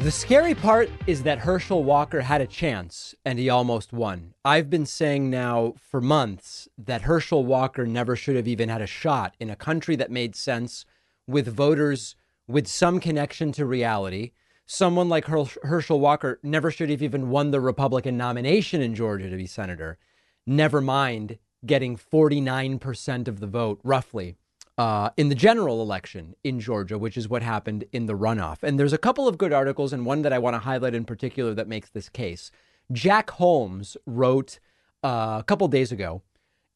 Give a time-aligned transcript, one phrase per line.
[0.00, 4.32] The scary part is that Herschel Walker had a chance and he almost won.
[4.46, 8.86] I've been saying now for months that Herschel Walker never should have even had a
[8.86, 10.86] shot in a country that made sense
[11.26, 12.16] with voters
[12.48, 14.30] with some connection to reality.
[14.64, 19.36] Someone like Herschel Walker never should have even won the Republican nomination in Georgia to
[19.36, 19.98] be senator,
[20.46, 24.38] never mind getting 49% of the vote, roughly,
[24.80, 28.62] uh, in the general election in Georgia, which is what happened in the runoff.
[28.62, 31.04] And there's a couple of good articles, and one that I want to highlight in
[31.04, 32.50] particular that makes this case.
[32.90, 34.58] Jack Holmes wrote
[35.04, 36.22] uh, a couple days ago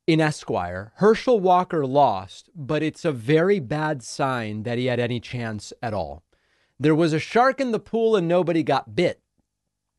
[0.07, 5.19] in Esquire Herschel Walker lost, but it's a very bad sign that he had any
[5.19, 6.23] chance at all.
[6.79, 9.23] There was a shark in the pool and nobody got bit.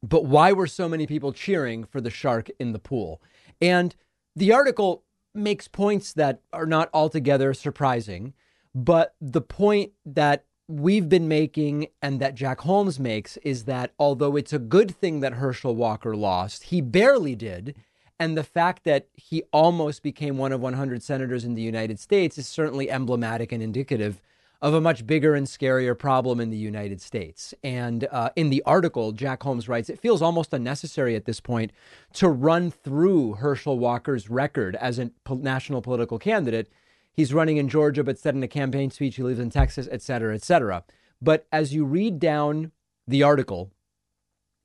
[0.04, 3.20] But why were so many people cheering for the shark in the pool?
[3.60, 3.96] And
[4.36, 5.05] the article
[5.36, 8.34] makes points that are not altogether surprising.
[8.74, 14.36] But the point that we've been making and that Jack Holmes makes is that although
[14.36, 17.76] it's a good thing that Herschel Walker lost, he barely did.
[18.20, 22.38] And the fact that he almost became one of 100 senators in the United States
[22.38, 24.22] is certainly emblematic and indicative
[24.66, 27.54] of a much bigger and scarier problem in the United States.
[27.64, 31.72] And uh, in the article, Jack Holmes writes, it feels almost unnecessary at this point
[32.14, 36.68] to run through Herschel Walker's record as a national political candidate.
[37.14, 40.02] He's running in Georgia, but said in a campaign speech he lives in Texas, et
[40.02, 40.84] cetera, et cetera.
[41.22, 42.72] But as you read down
[43.08, 43.72] the article,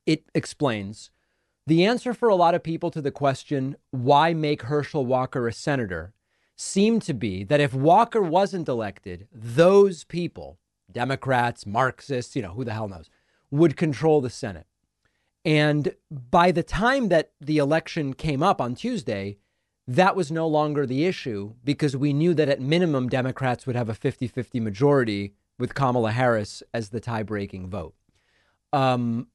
[0.06, 1.10] it explains
[1.66, 5.52] the answer for a lot of people to the question, why make Herschel Walker a
[5.52, 6.14] senator,
[6.60, 10.58] seemed to be that if Walker wasn't elected, those people,
[10.92, 13.08] Democrats, Marxists, you know, who the hell knows,
[13.50, 14.66] would control the Senate.
[15.42, 19.38] And by the time that the election came up on Tuesday,
[19.88, 23.88] that was no longer the issue because we knew that at minimum Democrats would have
[23.88, 27.94] a 50 50 majority with Kamala Harris as the tie breaking vote.
[28.70, 29.28] Um,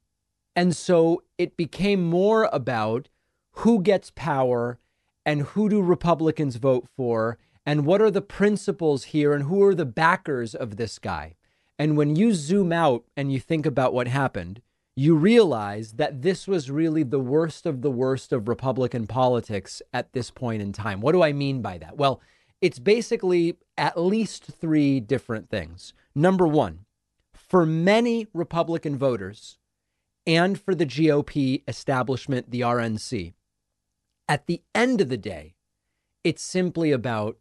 [0.54, 3.08] and so it became more about
[3.50, 4.78] who gets power
[5.26, 9.74] and who do Republicans vote for and what are the principles here and who are
[9.74, 11.34] the backers of this guy.
[11.78, 14.62] And when you zoom out and you think about what happened,
[14.94, 20.12] you realize that this was really the worst of the worst of Republican politics at
[20.12, 21.00] this point in time.
[21.00, 21.98] What do I mean by that?
[21.98, 22.22] Well,
[22.62, 25.92] it's basically at least three different things.
[26.14, 26.86] Number one,
[27.34, 29.58] for many Republican voters
[30.26, 33.34] and for the GOP establishment, the RNC,
[34.28, 35.54] at the end of the day,
[36.24, 37.36] it's simply about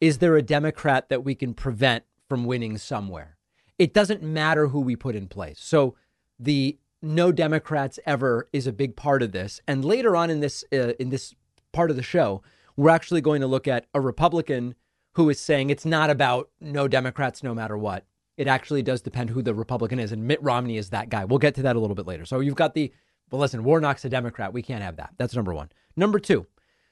[0.00, 3.38] is there a Democrat that we can prevent from winning somewhere?
[3.78, 5.58] It doesn't matter who we put in place.
[5.60, 5.96] So
[6.38, 9.60] the no Democrats ever is a big part of this.
[9.66, 11.34] And later on in this uh, in this
[11.72, 12.42] part of the show,
[12.76, 14.74] we're actually going to look at a Republican
[15.14, 18.04] who is saying it's not about no Democrats no matter what.
[18.36, 21.24] It actually does depend who the Republican is, and Mitt Romney is that guy.
[21.24, 22.26] We'll get to that a little bit later.
[22.26, 22.92] So you've got the
[23.30, 24.52] well, listen, Warnock's a Democrat.
[24.52, 25.14] We can't have that.
[25.18, 25.70] That's number one.
[25.96, 26.46] Number two,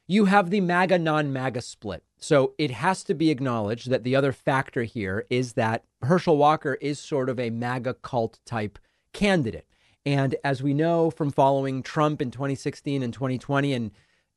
[0.06, 2.05] you have the MAGA non MAGA split.
[2.19, 6.75] So it has to be acknowledged that the other factor here is that Herschel Walker
[6.81, 8.78] is sort of a MAGA cult type
[9.12, 9.67] candidate.
[10.06, 13.91] And as we know from following Trump in 2016 and 2020 and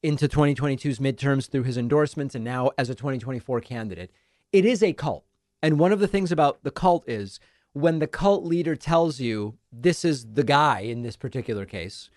[0.03, 4.11] into 2022's midterms through his endorsements and now as a 2024 candidate,
[4.53, 5.25] it is a cult.
[5.61, 7.39] And one of the things about the cult is
[7.77, 12.09] when the cult leader tells you this is the guy in this particular case,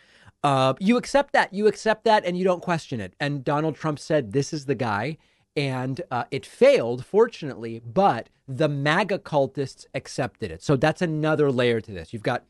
[0.43, 1.53] uh, you accept that.
[1.53, 3.15] You accept that and you don't question it.
[3.21, 5.19] And Donald Trump said, this is the guy.
[5.57, 10.63] And uh, it failed, fortunately, but the MAGA cultists accepted it.
[10.63, 12.13] So that's another layer to this.
[12.13, 12.45] You've got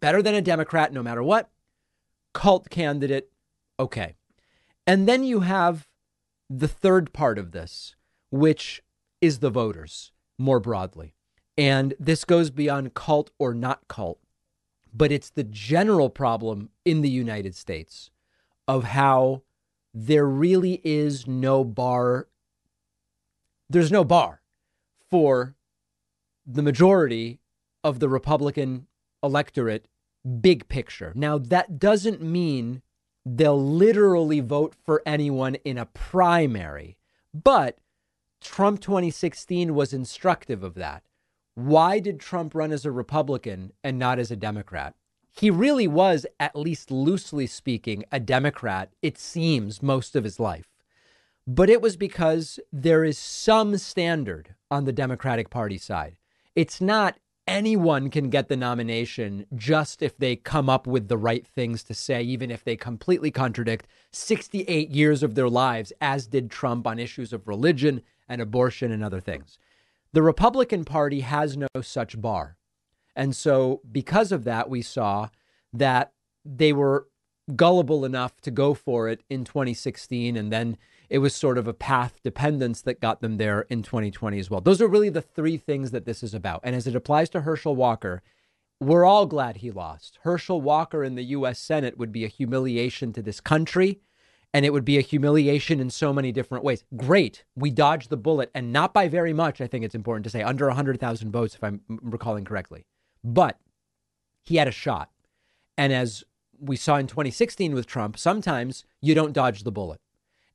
[0.00, 1.50] better than a Democrat, no matter what,
[2.32, 3.30] cult candidate,
[3.78, 4.14] okay.
[4.86, 5.88] And then you have
[6.48, 7.96] the third part of this,
[8.30, 8.82] which
[9.20, 11.15] is the voters more broadly.
[11.58, 14.18] And this goes beyond cult or not cult,
[14.92, 18.10] but it's the general problem in the United States
[18.68, 19.42] of how
[19.94, 22.28] there really is no bar.
[23.70, 24.42] There's no bar
[25.10, 25.54] for
[26.46, 27.40] the majority
[27.82, 28.86] of the Republican
[29.22, 29.88] electorate,
[30.40, 31.12] big picture.
[31.14, 32.82] Now, that doesn't mean
[33.24, 36.96] they'll literally vote for anyone in a primary,
[37.32, 37.78] but
[38.40, 41.02] Trump 2016 was instructive of that
[41.56, 44.94] why did Trump run as a Republican and not as a Democrat?
[45.32, 50.68] He really was, at least loosely speaking, a Democrat, it seems, most of his life.
[51.46, 56.16] But it was because there is some standard on the Democratic Party side.
[56.54, 57.16] It's not
[57.46, 61.94] anyone can get the nomination just if they come up with the right things to
[61.94, 66.98] say, even if they completely contradict 68 years of their lives, as did Trump on
[66.98, 69.58] issues of religion and abortion and other things.
[70.16, 72.56] The Republican Party has no such bar.
[73.14, 75.28] And so, because of that, we saw
[75.74, 77.08] that they were
[77.54, 80.34] gullible enough to go for it in 2016.
[80.34, 80.78] And then
[81.10, 84.62] it was sort of a path dependence that got them there in 2020 as well.
[84.62, 86.60] Those are really the three things that this is about.
[86.64, 88.22] And as it applies to Herschel Walker,
[88.80, 90.18] we're all glad he lost.
[90.22, 91.58] Herschel Walker in the U.S.
[91.58, 94.00] Senate would be a humiliation to this country,
[94.54, 96.84] and it would be a humiliation in so many different ways.
[96.96, 97.44] Great.
[97.54, 100.42] We dodged the bullet, and not by very much, I think it's important to say,
[100.42, 102.86] under 100,000 votes, if I'm recalling correctly.
[103.22, 103.58] But
[104.42, 105.10] he had a shot.
[105.76, 106.24] And as
[106.58, 110.00] we saw in 2016 with Trump, sometimes you don't dodge the bullet.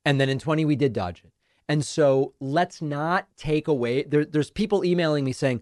[0.04, 1.32] And then in 20, we did dodge it.
[1.70, 4.04] And so let's not take away.
[4.04, 5.62] There, there's people emailing me saying,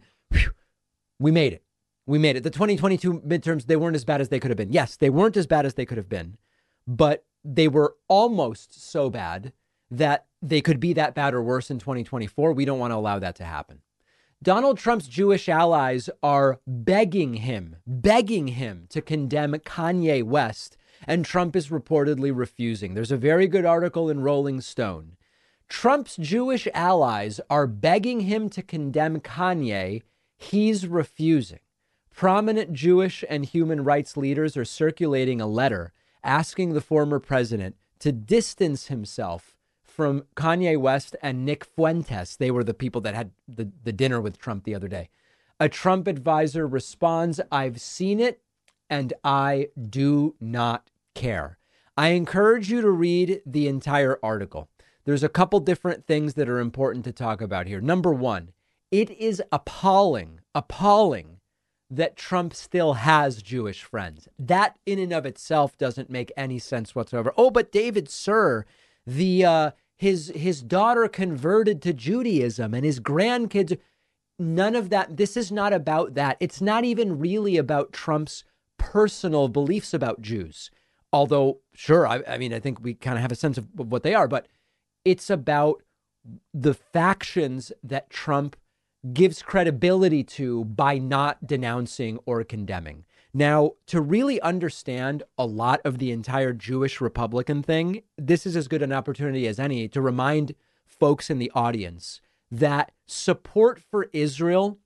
[1.20, 1.64] we made it.
[2.06, 2.44] We made it.
[2.44, 4.72] The 2022 midterms, they weren't as bad as they could have been.
[4.72, 6.38] Yes, they weren't as bad as they could have been,
[6.88, 9.54] but they were almost so bad
[9.92, 12.54] that they could be that bad or worse in 2024.
[12.54, 13.82] We don't want to allow that to happen.
[14.42, 20.78] Donald Trump's Jewish allies are begging him, begging him to condemn Kanye West
[21.08, 22.94] and Trump is reportedly refusing.
[22.94, 25.16] There's a very good article in Rolling Stone.
[25.68, 30.02] Trump's Jewish allies are begging him to condemn Kanye.
[30.36, 31.60] He's refusing.
[32.12, 35.94] Prominent Jewish and human rights leaders are circulating a letter
[36.24, 42.36] asking the former president to distance himself from Kanye West and Nick Fuentes.
[42.36, 45.10] They were the people that had the, the dinner with Trump the other day.
[45.60, 48.42] A Trump advisor responds, I've seen it
[48.90, 51.58] and I do not care.
[51.98, 54.70] I encourage you to read the entire article.
[55.04, 57.82] There's a couple different things that are important to talk about here.
[57.82, 58.54] Number one,
[58.90, 61.39] it is appalling, appalling
[61.90, 64.28] that Trump still has Jewish friends.
[64.38, 67.34] That in and of itself doesn't make any sense whatsoever.
[67.36, 68.66] Oh, but David Sir,
[69.06, 73.78] the uh, his his daughter converted to Judaism and his grandkids
[74.40, 76.38] none of that this is not about that.
[76.40, 78.46] It's not even really about Trump's
[78.78, 80.72] personal beliefs about Jews.
[81.12, 84.04] Although, sure, I, I mean, I think we kind of have a sense of what
[84.04, 84.48] they are, but
[85.04, 85.84] it's about
[86.54, 88.56] the factions that Trump
[89.14, 93.06] gives credibility to by not denouncing or condemning.
[93.34, 98.68] Now, to really understand a lot of the entire Jewish Republican thing, this is as
[98.68, 100.56] good an opportunity as any to remind
[100.86, 104.80] folks in the audience that support for Israel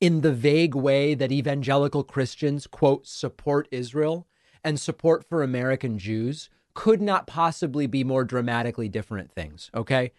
[0.00, 4.26] in the vague way that evangelical Christians, quote, support Israel
[4.62, 9.70] and support for American Jews could not possibly be more dramatically different things.
[9.74, 10.12] Okay.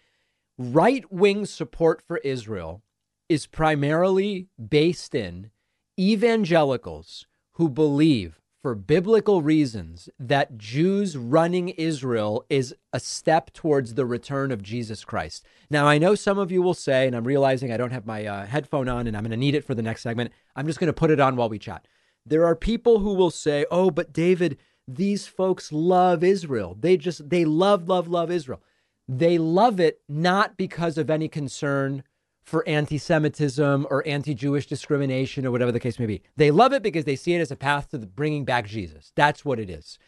[0.58, 2.82] Right wing support for Israel
[3.28, 5.50] is primarily based in
[5.98, 14.06] evangelicals who believe for biblical reasons that Jews running Israel is a step towards the
[14.06, 15.44] return of Jesus Christ.
[15.68, 18.24] Now, I know some of you will say, and I'm realizing I don't have my
[18.24, 20.32] uh, headphone on and I'm going to need it for the next segment.
[20.56, 21.86] I'm just going to put it on while we chat.
[22.24, 24.56] There are people who will say, oh, but David,
[24.88, 26.74] these folks love Israel.
[26.80, 28.62] They just, they love, love, love Israel.
[29.06, 32.02] They love it not because of any concern
[32.44, 36.22] for anti Semitism or anti Jewish discrimination or whatever the case may be.
[36.36, 39.12] They love it because they see it as a path to bringing back Jesus.
[39.14, 39.98] That's what it is.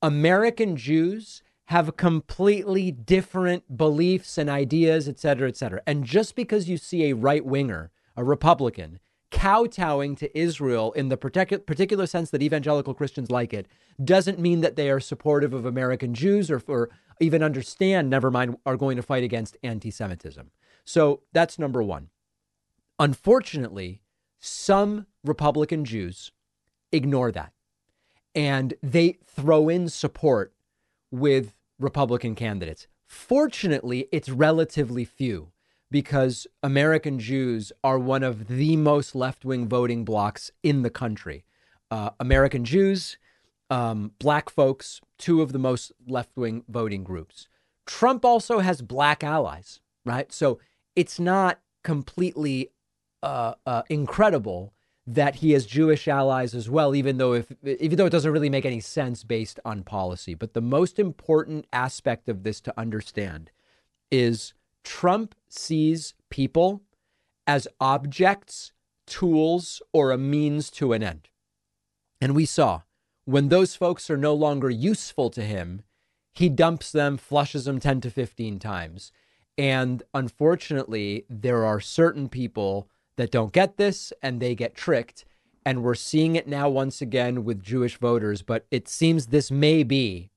[0.00, 5.80] American Jews have completely different beliefs and ideas, et cetera, et cetera.
[5.86, 8.98] And just because you see a right winger, a Republican,
[9.30, 13.66] kowtowing to Israel in the particular sense that evangelical Christians like it
[14.02, 18.56] doesn't mean that they are supportive of American Jews or, or even understand, never mind,
[18.66, 20.50] are going to fight against anti Semitism.
[20.90, 22.08] So that's number one.
[22.98, 24.02] Unfortunately,
[24.40, 26.32] some Republican Jews
[26.90, 27.52] ignore that
[28.34, 30.52] and they throw in support
[31.12, 32.88] with Republican candidates.
[33.06, 35.52] Fortunately, it's relatively few
[35.92, 41.44] because American Jews are one of the most left wing voting blocs in the country.
[41.92, 43.16] Uh, American Jews,
[43.70, 47.46] um, black folks, two of the most left wing voting groups.
[47.86, 50.32] Trump also has black allies, right?
[50.32, 50.58] So
[50.96, 52.70] it's not completely
[53.22, 54.74] uh, uh, incredible
[55.06, 58.50] that he has Jewish allies as well, even though if even though it doesn't really
[58.50, 60.34] make any sense based on policy.
[60.34, 63.50] But the most important aspect of this to understand
[64.10, 64.54] is
[64.84, 66.82] Trump sees people
[67.46, 68.72] as objects,
[69.06, 71.28] tools, or a means to an end.
[72.20, 72.82] And we saw
[73.24, 75.82] when those folks are no longer useful to him,
[76.32, 79.12] he dumps them, flushes them 10 to 15 times.
[79.58, 85.24] And unfortunately, there are certain people that don't get this and they get tricked.
[85.64, 89.82] And we're seeing it now once again with Jewish voters, but it seems this may
[89.82, 90.30] be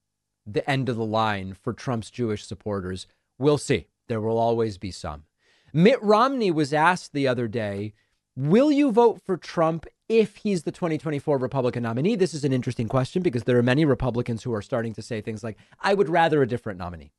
[0.45, 3.07] the end of the line for Trump's Jewish supporters.
[3.39, 3.87] We'll see.
[4.09, 5.23] There will always be some.
[5.71, 7.93] Mitt Romney was asked the other day,
[8.35, 12.87] Will you vote for Trump if he's the 2024 Republican nominee, this is an interesting
[12.87, 16.09] question because there are many Republicans who are starting to say things like, I would
[16.09, 17.11] rather a different nominee.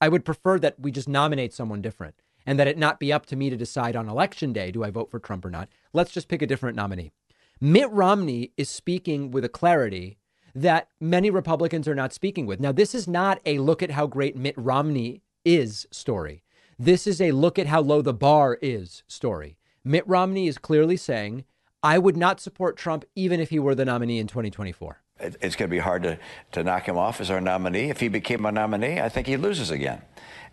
[0.00, 3.26] I would prefer that we just nominate someone different and that it not be up
[3.26, 5.68] to me to decide on election day do I vote for Trump or not.
[5.92, 7.12] Let's just pick a different nominee.
[7.60, 10.18] Mitt Romney is speaking with a clarity
[10.54, 12.60] that many Republicans are not speaking with.
[12.60, 16.42] Now, this is not a look at how great Mitt Romney is story.
[16.78, 19.58] This is a look at how low the bar is story.
[19.84, 21.44] Mitt Romney is clearly saying,
[21.82, 25.02] I would not support Trump even if he were the nominee in 2024.
[25.18, 26.18] It's going to be hard to,
[26.52, 27.88] to knock him off as our nominee.
[27.88, 30.02] If he became a nominee, I think he loses again.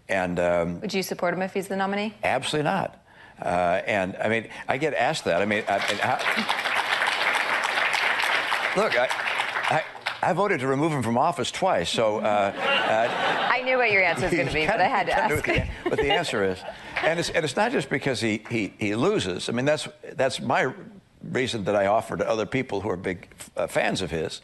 [0.08, 2.13] And um, would you support him if he's the nominee?
[2.24, 3.03] Absolutely not.
[3.41, 5.41] Uh, and I mean, I get asked that.
[5.41, 6.17] I mean, I, I, how,
[8.82, 9.08] look, I,
[9.75, 9.84] I,
[10.22, 12.20] I, voted to remove him from office twice, so.
[12.20, 15.17] Uh, uh, I knew what your answer was going to be, but I had to
[15.17, 15.46] ask.
[15.46, 16.60] The, but the answer is,
[17.01, 19.50] and it's, and it's not just because he, he, he loses.
[19.50, 20.74] I mean, that's that's my
[21.24, 24.42] reason that I offer to other people who are big uh, fans of his.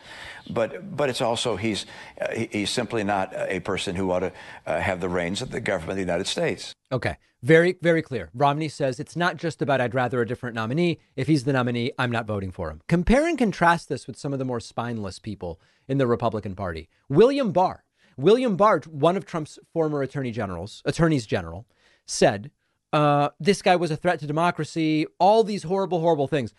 [0.50, 1.86] But but it's also he's
[2.20, 4.32] uh, he's simply not a person who ought to
[4.66, 6.74] uh, have the reins of the government of the United States.
[6.92, 8.30] Okay, very very clear.
[8.34, 11.00] Romney says it's not just about I'd rather a different nominee.
[11.16, 12.82] If he's the nominee, I'm not voting for him.
[12.88, 16.90] Compare and contrast this with some of the more spineless people in the Republican Party.
[17.10, 17.84] William Barr.
[18.18, 21.66] William Barr, one of Trump's former attorney generals, attorneys general,
[22.06, 22.52] said
[22.92, 25.06] uh, this guy was a threat to democracy.
[25.20, 26.54] All these horrible, horrible things.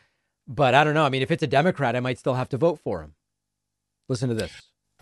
[0.53, 1.05] But I don't know.
[1.05, 3.15] I mean, if it's a Democrat, I might still have to vote for him.
[4.09, 4.51] Listen to this.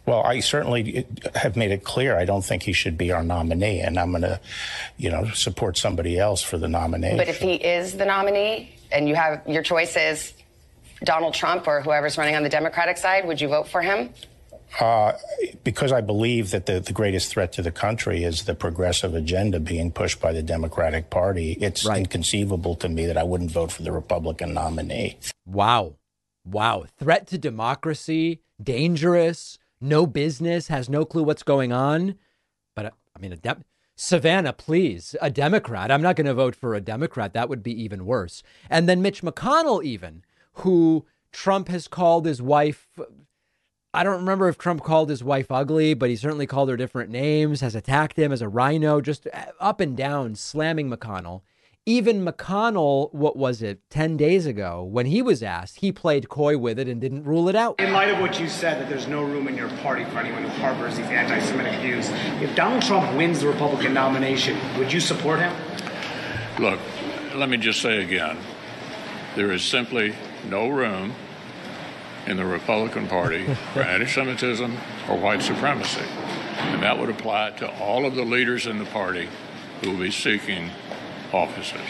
[0.05, 3.81] Well, I certainly have made it clear I don't think he should be our nominee,
[3.81, 4.40] and I'm going to,
[4.99, 7.17] you know, support somebody else for the nomination.
[7.17, 10.35] But if he is the nominee, and you have your choice is
[11.02, 14.11] Donald Trump or whoever's running on the Democratic side, would you vote for him?
[14.81, 15.13] Uh,
[15.65, 19.61] because I believe that the, the greatest threat to the country is the progressive agenda
[19.61, 21.57] being pushed by the Democratic Party.
[21.61, 21.99] It's right.
[21.99, 25.19] inconceivable to me that I wouldn't vote for the Republican nominee.
[25.47, 25.95] Wow.
[26.45, 26.85] Wow.
[26.99, 32.17] Threat to democracy, dangerous, no business, has no clue what's going on.
[32.77, 33.65] But uh, I mean, a Dem-
[33.97, 35.91] Savannah, please, a Democrat.
[35.91, 37.33] I'm not going to vote for a Democrat.
[37.33, 38.45] That would be even worse.
[38.71, 42.87] And then Mitch McConnell, even, who Trump has called his wife
[43.99, 47.11] I don't remember if Trump called his wife ugly, but he certainly called her different
[47.11, 51.40] names, has attacked him as a RINO, just uh, up and down, slamming McConnell.
[51.85, 56.57] Even McConnell, what was it, 10 days ago, when he was asked, he played coy
[56.57, 57.81] with it and didn't rule it out.
[57.81, 60.45] In light of what you said, that there's no room in your party for anyone
[60.45, 62.09] who harbors these anti Semitic views,
[62.40, 65.52] if Donald Trump wins the Republican nomination, would you support him?
[66.61, 66.78] Look,
[67.35, 68.38] let me just say again
[69.35, 70.14] there is simply
[70.49, 71.17] no room
[72.29, 74.77] in the Republican Party for anti Semitism
[75.09, 76.05] or white supremacy.
[76.59, 79.29] And that would apply to all of the leaders in the party
[79.81, 80.71] who will be seeking
[81.33, 81.81] offices.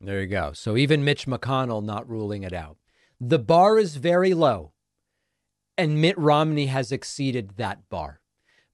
[0.00, 0.52] There you go.
[0.52, 2.76] So even Mitch McConnell not ruling it out.
[3.20, 4.72] The bar is very low,
[5.76, 8.20] and Mitt Romney has exceeded that bar.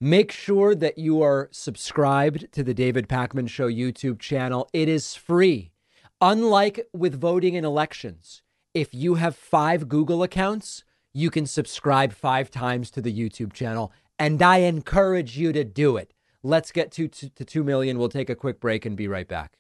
[0.00, 4.68] Make sure that you are subscribed to the David Pakman Show YouTube channel.
[4.72, 5.72] It is free.
[6.20, 8.42] Unlike with voting in elections,
[8.74, 10.84] if you have five Google accounts,
[11.16, 15.96] you can subscribe five times to the YouTube channel, and I encourage you to do
[15.96, 16.12] it.
[16.42, 17.98] Let's get to, to, to 2 million.
[17.98, 19.56] We'll take a quick break and be right back.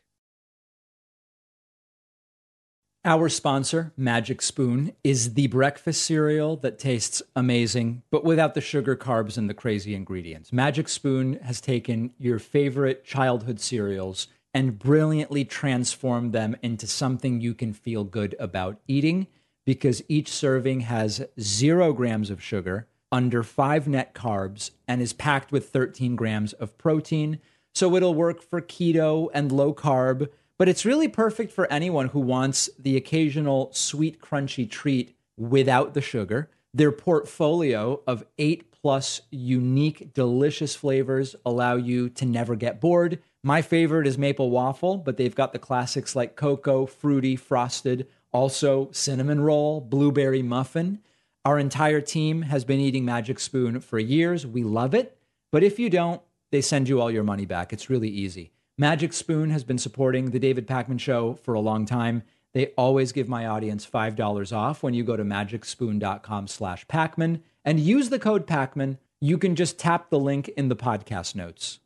[3.06, 8.94] Our sponsor, Magic Spoon, is the breakfast cereal that tastes amazing, but without the sugar,
[8.94, 10.52] carbs, and the crazy ingredients.
[10.52, 17.54] Magic Spoon has taken your favorite childhood cereals and brilliantly transformed them into something you
[17.54, 19.26] can feel good about eating
[19.66, 25.52] because each serving has zero grams of sugar, under five net carbs, and is packed
[25.52, 27.40] with 13 grams of protein.
[27.74, 32.20] So it'll work for keto and low carb, but it's really perfect for anyone who
[32.20, 36.48] wants the occasional sweet, crunchy treat without the sugar.
[36.72, 43.20] Their portfolio of eight plus unique, delicious flavors allow you to never get bored.
[43.42, 48.06] My favorite is maple waffle, but they've got the classics like cocoa, fruity, frosted,
[48.36, 50.98] also cinnamon roll, blueberry muffin.
[51.46, 54.46] Our entire team has been eating Magic Spoon for years.
[54.46, 55.16] We love it.
[55.50, 56.20] But if you don't,
[56.52, 57.72] they send you all your money back.
[57.72, 58.52] It's really easy.
[58.76, 62.24] Magic Spoon has been supporting the David Pakman Show for a long time.
[62.52, 67.80] They always give my audience $5 off when you go to magicspoon.com slash Pakman and
[67.80, 68.98] use the code Pakman.
[69.18, 71.78] You can just tap the link in the podcast notes.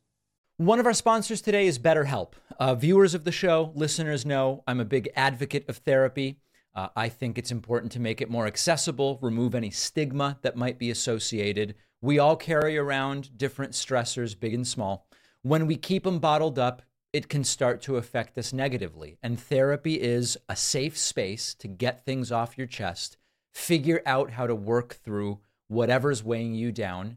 [0.60, 2.32] One of our sponsors today is BetterHelp.
[2.58, 6.36] Uh, viewers of the show, listeners know I'm a big advocate of therapy.
[6.74, 10.78] Uh, I think it's important to make it more accessible, remove any stigma that might
[10.78, 11.76] be associated.
[12.02, 15.06] We all carry around different stressors, big and small.
[15.40, 16.82] When we keep them bottled up,
[17.14, 19.16] it can start to affect us negatively.
[19.22, 23.16] And therapy is a safe space to get things off your chest,
[23.54, 27.16] figure out how to work through whatever's weighing you down.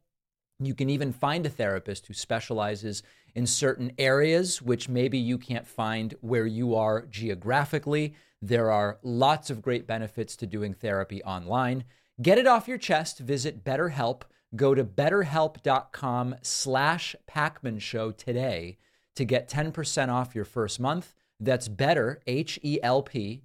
[0.61, 3.01] You can even find a therapist who specializes
[3.33, 8.13] in certain areas, which maybe you can't find where you are geographically.
[8.41, 11.85] There are lots of great benefits to doing therapy online.
[12.21, 13.19] Get it off your chest.
[13.19, 14.21] Visit BetterHelp.
[14.55, 18.77] Go to betterhelp.com slash Pakman Show today
[19.15, 21.15] to get 10% off your first month.
[21.39, 23.43] That's better, H-E-L-P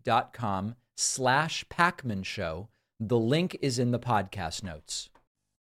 [0.97, 2.69] slash Pakman Show.
[3.01, 5.09] The link is in the podcast notes.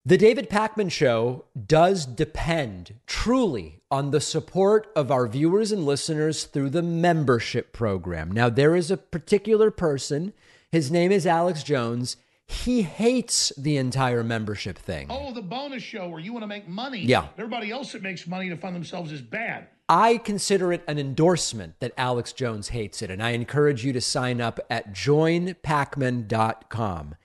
[0.07, 6.43] The David Pakman Show does depend truly on the support of our viewers and listeners
[6.43, 8.31] through the membership program.
[8.31, 10.33] Now, there is a particular person,
[10.71, 12.17] his name is Alex Jones.
[12.45, 15.07] He hates the entire membership thing.
[15.09, 16.99] Oh, the bonus show where you want to make money.
[16.99, 17.29] Yeah.
[17.35, 19.69] Everybody else that makes money to fund themselves is bad.
[19.89, 24.01] I consider it an endorsement that Alex Jones hates it, and I encourage you to
[24.01, 27.15] sign up at joinpakman.com.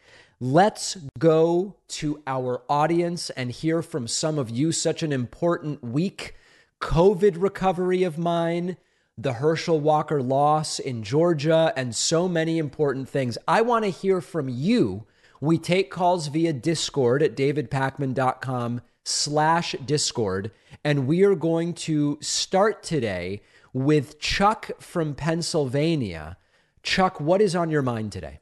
[0.43, 4.73] Let's go to our audience and hear from some of you.
[4.73, 6.35] Such an important week.
[6.81, 8.79] COVID recovery of mine,
[9.19, 13.37] the Herschel Walker loss in Georgia, and so many important things.
[13.47, 15.05] I want to hear from you.
[15.43, 20.53] We take calls via Discord at davidpakman.com slash Discord.
[20.83, 23.43] And we are going to start today
[23.75, 26.39] with Chuck from Pennsylvania.
[26.83, 28.40] Chuck, what is on your mind today?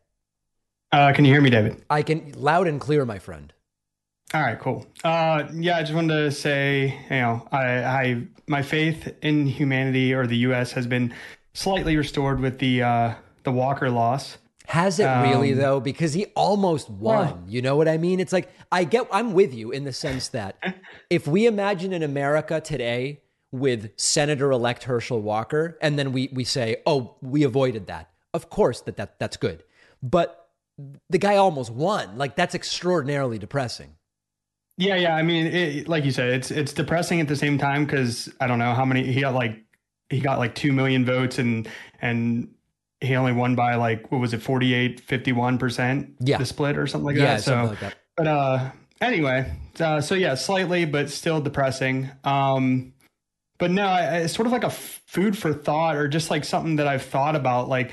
[0.90, 1.84] Uh, can you hear me, David?
[1.90, 3.52] I can loud and clear, my friend.
[4.34, 4.86] All right, cool.
[5.04, 10.12] Uh, yeah, I just wanted to say, you know, I, I my faith in humanity
[10.12, 10.72] or the U.S.
[10.72, 11.14] has been
[11.54, 14.38] slightly restored with the uh, the Walker loss.
[14.66, 15.80] Has it really um, though?
[15.80, 17.26] Because he almost won.
[17.26, 18.20] Well, you know what I mean?
[18.20, 20.58] It's like I get I'm with you in the sense that
[21.10, 26.44] if we imagine in America today with Senator elect Herschel Walker, and then we we
[26.44, 28.10] say, Oh, we avoided that.
[28.34, 29.64] Of course that, that that's good.
[30.02, 30.47] But
[31.10, 32.16] the guy almost won.
[32.16, 33.96] Like that's extraordinarily depressing.
[34.76, 35.16] Yeah, yeah.
[35.16, 38.46] I mean, it, like you said, it's it's depressing at the same time because I
[38.46, 39.58] don't know how many he got like
[40.08, 41.68] he got like two million votes and
[42.00, 42.48] and
[43.00, 46.86] he only won by like what was it 48 51 percent yeah the split or
[46.86, 47.94] something like yeah, that so like that.
[48.16, 52.92] but uh anyway uh, so yeah slightly but still depressing um
[53.58, 56.44] but no I, it's sort of like a f- food for thought or just like
[56.44, 57.92] something that i've thought about like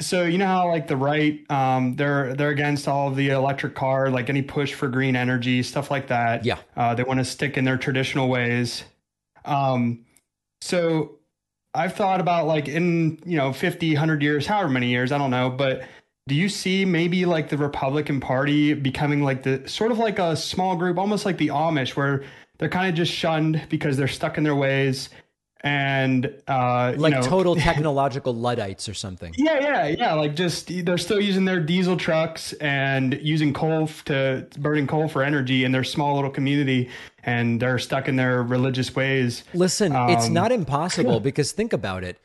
[0.00, 3.74] so you know how like the right um they're they're against all of the electric
[3.74, 6.44] car like any push for green energy stuff like that.
[6.44, 6.58] Yeah.
[6.76, 8.84] Uh, they want to stick in their traditional ways.
[9.44, 10.04] Um
[10.60, 11.18] so
[11.74, 15.30] I've thought about like in, you know, 50, 100 years, however many years, I don't
[15.30, 15.82] know, but
[16.26, 20.36] do you see maybe like the Republican Party becoming like the sort of like a
[20.36, 22.24] small group, almost like the Amish, where
[22.58, 25.08] they're kind of just shunned because they're stuck in their ways
[25.62, 29.34] and uh like you know, total technological luddites or something.
[29.36, 30.14] Yeah yeah yeah.
[30.14, 35.22] Like just they're still using their diesel trucks and using coal to burning coal for
[35.22, 36.88] energy in their small little community
[37.24, 39.44] and they're stuck in their religious ways.
[39.52, 42.18] Listen um, it's not impossible because think about it.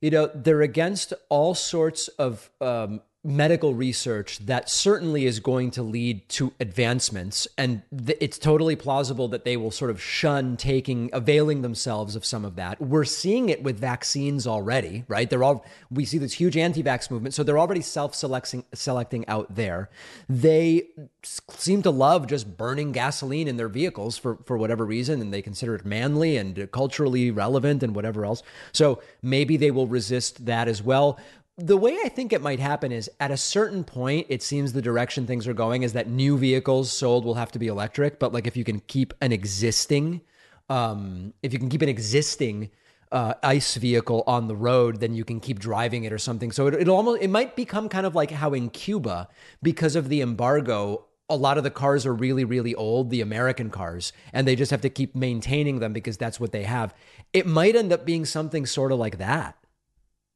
[0.00, 5.82] You know they're against all sorts of um, medical research that certainly is going to
[5.82, 11.10] lead to advancements and th- it's totally plausible that they will sort of shun taking
[11.12, 12.80] availing themselves of some of that.
[12.80, 15.28] We're seeing it with vaccines already right?
[15.28, 19.90] They're all we see this huge anti-vax movement so they're already self-selecting selecting out there.
[20.26, 20.88] They
[21.22, 25.42] seem to love just burning gasoline in their vehicles for for whatever reason and they
[25.42, 28.42] consider it manly and culturally relevant and whatever else.
[28.72, 31.18] So maybe they will resist that as well
[31.60, 34.82] the way I think it might happen is at a certain point, it seems the
[34.82, 38.18] direction things are going is that new vehicles sold will have to be electric.
[38.18, 40.22] But like if you can keep an existing,
[40.68, 42.70] um, if you can keep an existing
[43.12, 46.52] uh, ICE vehicle on the road, then you can keep driving it or something.
[46.52, 49.28] So it, it almost it might become kind of like how in Cuba,
[49.62, 53.70] because of the embargo, a lot of the cars are really really old, the American
[53.70, 56.94] cars, and they just have to keep maintaining them because that's what they have.
[57.32, 59.56] It might end up being something sort of like that.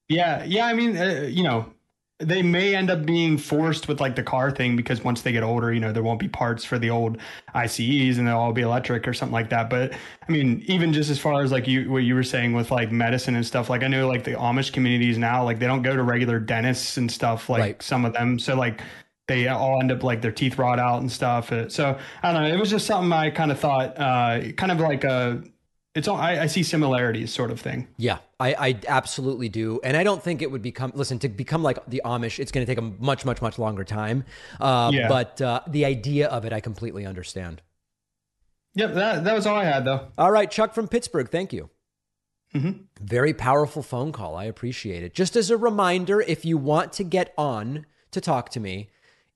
[0.09, 0.67] Yeah, yeah.
[0.67, 1.73] I mean, uh, you know,
[2.21, 5.43] they may end up being forced with like the car thing because once they get
[5.43, 7.19] older, you know, there won't be parts for the old
[7.55, 9.69] ICEs and they'll all be electric or something like that.
[9.69, 12.71] But I mean, even just as far as like you what you were saying with
[12.71, 15.83] like medicine and stuff, like I know like the Amish communities now, like they don't
[15.83, 17.83] go to regular dentists and stuff like right.
[17.83, 18.39] some of them.
[18.39, 18.81] So like
[19.27, 21.49] they all end up like their teeth rot out and stuff.
[21.69, 22.49] So I don't know.
[22.49, 25.43] It was just something I kind of thought, uh, kind of like a
[25.95, 27.87] it's all I, I, see similarities sort of thing.
[27.97, 29.81] Yeah I, I absolutely do.
[29.85, 32.67] And i don't think it would become listen to become like the amish it's going
[32.67, 34.25] to take a much much much longer time.
[34.61, 35.09] Uh, yeah.
[35.09, 37.63] but uh, the idea of it i completely understand.
[38.75, 40.09] Yep that, that was all i had though.
[40.19, 41.71] All right chuck from pittsburgh thank you.
[42.55, 42.83] Mm-hmm.
[43.01, 45.15] very powerful phone call i appreciate it.
[45.15, 48.91] Just as a reminder if you want to get on to talk to me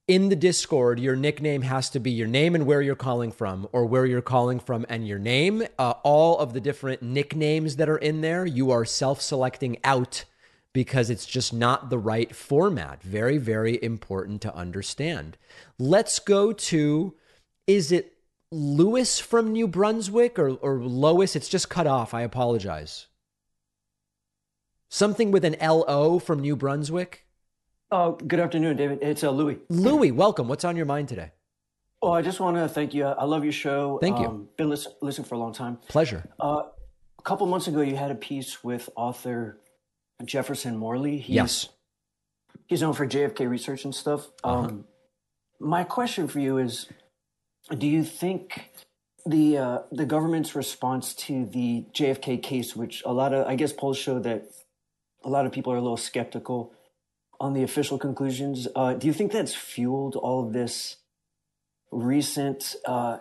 [0.09, 3.69] in the Discord, your nickname has to be your name and where you're calling from,
[3.73, 5.65] or where you're calling from and your name.
[5.79, 10.25] Uh, all of the different nicknames that are in there, you are self selecting out
[10.73, 13.03] because it's just not the right format.
[13.03, 15.37] Very, very important to understand.
[15.79, 17.15] Let's go to
[17.67, 18.15] is it
[18.51, 21.37] Lewis from New Brunswick or, or Lois?
[21.37, 22.15] It's just cut off.
[22.15, 23.09] I apologize.
[24.89, 27.27] Something with an L O from New Brunswick.
[27.91, 28.99] Oh, good afternoon, David.
[29.01, 29.59] It's uh, Louis.
[29.71, 30.47] Louis, welcome.
[30.47, 31.31] What's on your mind today?
[32.03, 33.07] Oh, I just want to thank you.
[33.07, 33.99] I love your show.
[34.03, 34.27] Thank you.
[34.27, 35.79] Um, been listen, listening for a long time.
[35.89, 36.23] Pleasure.
[36.39, 36.65] Uh,
[37.19, 39.59] a couple months ago, you had a piece with author
[40.23, 41.17] Jefferson Morley.
[41.17, 41.69] He's, yes.
[42.67, 44.29] He's known for JFK research and stuff.
[44.45, 44.67] Uh-huh.
[44.67, 44.85] Um,
[45.59, 46.89] my question for you is:
[47.77, 48.71] Do you think
[49.25, 53.73] the uh, the government's response to the JFK case, which a lot of I guess
[53.73, 54.45] polls show that
[55.25, 56.75] a lot of people are a little skeptical
[57.41, 58.67] on the official conclusions.
[58.75, 60.97] Uh, do you think that's fueled all of this
[61.91, 63.19] recent, uh,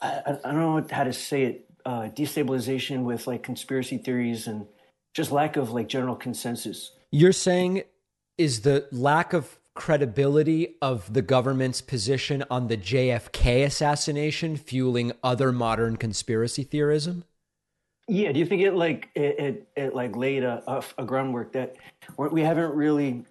[0.00, 4.66] I, I, don't know how to say it, uh, destabilization with like conspiracy theories and
[5.14, 6.92] just lack of like general consensus?
[7.10, 7.84] You're saying
[8.36, 15.52] is the lack of credibility of the government's position on the JFK assassination fueling other
[15.52, 17.24] modern conspiracy theorism?
[18.08, 21.52] Yeah, do you think it like it, it, it like laid a, a, a groundwork
[21.52, 21.76] that
[22.18, 23.24] we haven't really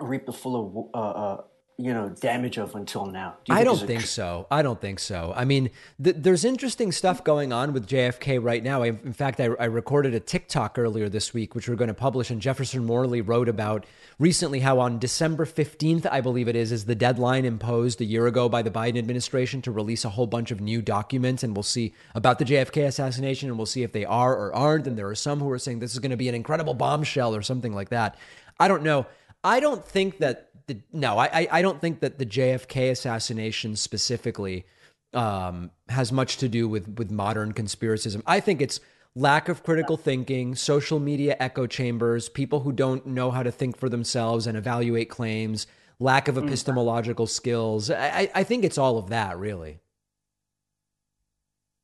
[0.00, 1.42] reap the full of uh, uh,
[1.80, 3.36] you know damage of until now.
[3.44, 4.46] Do I don't think so.
[4.50, 5.32] I don't think so.
[5.34, 5.70] I mean,
[6.02, 8.82] th- there's interesting stuff going on with JFK right now.
[8.82, 11.94] I, in fact, I, I, recorded a TikTok earlier this week, which we're going to
[11.94, 13.86] publish, and Jefferson Morley wrote about
[14.18, 18.26] recently how on December 15th, I believe it is, is the deadline imposed a year
[18.26, 21.62] ago by the Biden administration to release a whole bunch of new documents, and we'll
[21.62, 24.86] see about the JFK assassination, and we'll see if they are or aren't.
[24.86, 27.34] And there are some who are saying this is going to be an incredible bombshell
[27.34, 28.18] or something like that.
[28.58, 29.06] I don't know.
[29.42, 34.66] I don't think that the no, I I don't think that the JFK assassination specifically
[35.12, 38.22] um, has much to do with with modern conspiracism.
[38.26, 38.80] I think it's
[39.14, 43.76] lack of critical thinking, social media echo chambers, people who don't know how to think
[43.76, 45.66] for themselves and evaluate claims,
[45.98, 46.46] lack of mm.
[46.46, 47.90] epistemological skills.
[47.90, 49.80] I, I think it's all of that, really.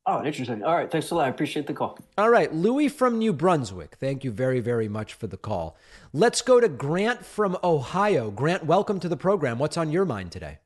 [0.09, 0.63] Oh, interesting.
[0.63, 0.89] All right.
[0.89, 1.25] Thanks a lot.
[1.25, 1.99] I appreciate the call.
[2.17, 2.53] All right.
[2.53, 3.97] Louis from New Brunswick.
[3.99, 5.75] Thank you very, very much for the call.
[6.13, 8.31] Let's go to Grant from Ohio.
[8.31, 9.59] Grant, welcome to the program.
[9.59, 10.59] What's on your mind today?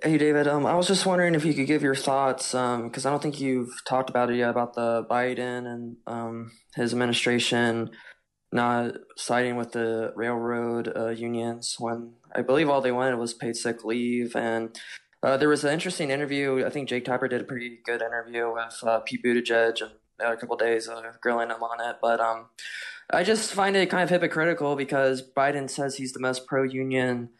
[0.00, 0.46] Hey, David.
[0.46, 3.20] Um, I was just wondering if you could give your thoughts, because um, I don't
[3.20, 7.90] think you've talked about it yet, about the Biden and um, his administration
[8.52, 13.56] not siding with the railroad uh, unions when I believe all they wanted was paid
[13.56, 14.78] sick leave and
[15.22, 16.64] uh, there was an interesting interview.
[16.66, 19.88] I think Jake Tapper did a pretty good interview with uh, Pete Buttigieg uh,
[20.32, 21.96] a couple days uh, grilling him on it.
[22.02, 22.46] But um,
[23.10, 27.30] I just find it kind of hypocritical because Biden says he's the most pro-union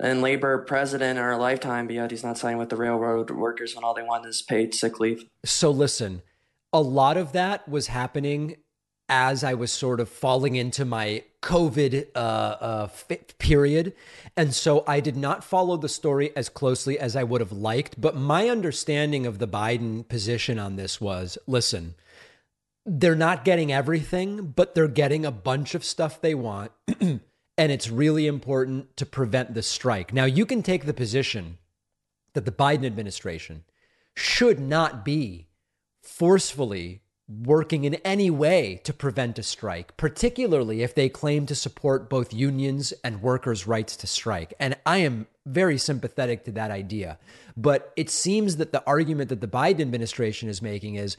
[0.00, 3.74] and labor president in our lifetime, but yet he's not signing with the railroad workers
[3.74, 5.24] when all they want is paid sick leave.
[5.44, 6.22] So listen,
[6.72, 8.56] a lot of that was happening
[9.08, 12.88] as I was sort of falling into my COVID uh, uh,
[13.38, 13.92] period.
[14.36, 18.00] And so I did not follow the story as closely as I would have liked.
[18.00, 21.94] But my understanding of the Biden position on this was listen,
[22.86, 26.72] they're not getting everything, but they're getting a bunch of stuff they want.
[27.00, 27.20] and
[27.58, 30.12] it's really important to prevent the strike.
[30.12, 31.58] Now, you can take the position
[32.34, 33.64] that the Biden administration
[34.16, 35.48] should not be
[36.02, 37.01] forcefully
[37.44, 42.32] working in any way to prevent a strike, particularly if they claim to support both
[42.32, 44.54] unions and workers' rights to strike.
[44.60, 47.18] And I am very sympathetic to that idea.
[47.56, 51.16] But it seems that the argument that the Biden administration is making is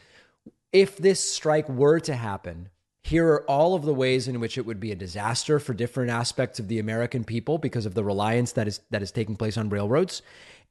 [0.71, 2.69] if this strike were to happen,
[3.03, 6.09] here are all of the ways in which it would be a disaster for different
[6.09, 9.57] aspects of the American people because of the reliance that is that is taking place
[9.57, 10.21] on railroads.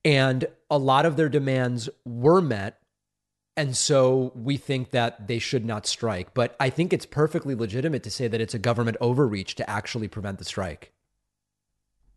[0.05, 2.82] And a lot of their demands were met
[3.57, 6.33] and so we think that they should not strike.
[6.35, 10.09] But I think it's perfectly legitimate to say that it's a government overreach to actually
[10.09, 10.93] prevent the strike.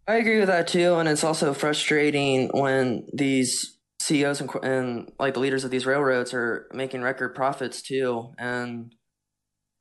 [0.08, 0.96] I agree with that too.
[0.96, 6.34] And it's also frustrating when these CEOs and, and like the leaders of these railroads
[6.34, 8.34] are making record profits too.
[8.38, 8.94] And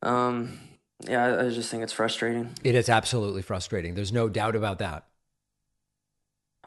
[0.03, 0.59] um,
[1.07, 2.55] yeah, I, I just think it's frustrating.
[2.65, 3.95] It is absolutely frustrating.
[3.95, 5.07] There's no doubt about that.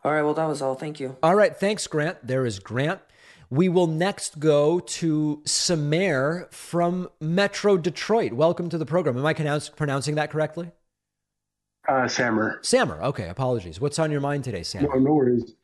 [0.03, 0.21] All right.
[0.21, 0.75] Well, that was all.
[0.75, 1.17] Thank you.
[1.23, 1.55] All right.
[1.55, 2.25] Thanks, Grant.
[2.25, 3.01] There is Grant.
[3.49, 8.33] We will next go to Samer from Metro Detroit.
[8.33, 9.17] Welcome to the program.
[9.17, 10.71] Am I pronounce, pronouncing that correctly?
[11.87, 12.59] Uh, Samer.
[12.61, 13.01] Samer.
[13.01, 13.29] Okay.
[13.29, 13.79] Apologies.
[13.79, 14.89] What's on your mind today, Samer?
[14.89, 15.55] No, no worries.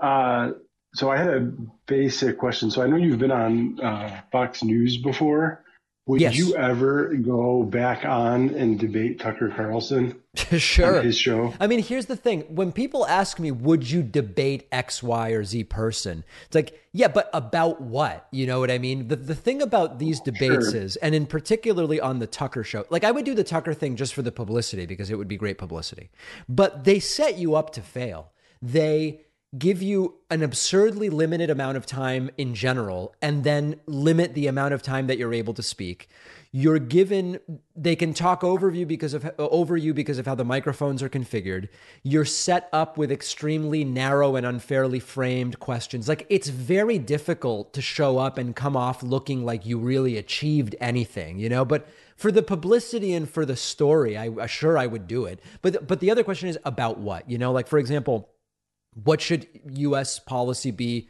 [0.00, 0.52] Uh,
[0.94, 1.52] so I had a
[1.86, 2.70] basic question.
[2.70, 5.62] So I know you've been on uh, Fox News before.
[6.06, 6.36] Would Yes.
[6.36, 10.14] you ever go back on and debate Tucker Carlson?
[10.36, 10.98] sure.
[11.00, 11.52] On his show.
[11.58, 12.42] I mean, here's the thing.
[12.42, 16.22] When people ask me, would you debate X, Y, or Z person?
[16.46, 18.28] It's like, yeah, but about what?
[18.30, 19.08] You know what I mean?
[19.08, 20.80] The, the thing about these debates Sure.
[20.80, 23.96] is, and in particularly on the Tucker show, like I would do the Tucker thing
[23.96, 26.10] just for the publicity because it would be great publicity.
[26.48, 28.30] But they set you up to fail.
[28.62, 29.22] They
[29.56, 34.74] give you an absurdly limited amount of time in general and then limit the amount
[34.74, 36.08] of time that you're able to speak.
[36.50, 37.38] You're given
[37.76, 41.08] they can talk over you because of over you because of how the microphones are
[41.08, 41.68] configured.
[42.02, 46.08] You're set up with extremely narrow and unfairly framed questions.
[46.08, 50.74] Like it's very difficult to show up and come off looking like you really achieved
[50.80, 51.64] anything you know?
[51.64, 55.40] But for the publicity and for the story i sure i would do it.
[55.62, 57.52] But but the other question is about what you know?
[57.52, 58.30] Like for example
[59.02, 61.08] what should US policy be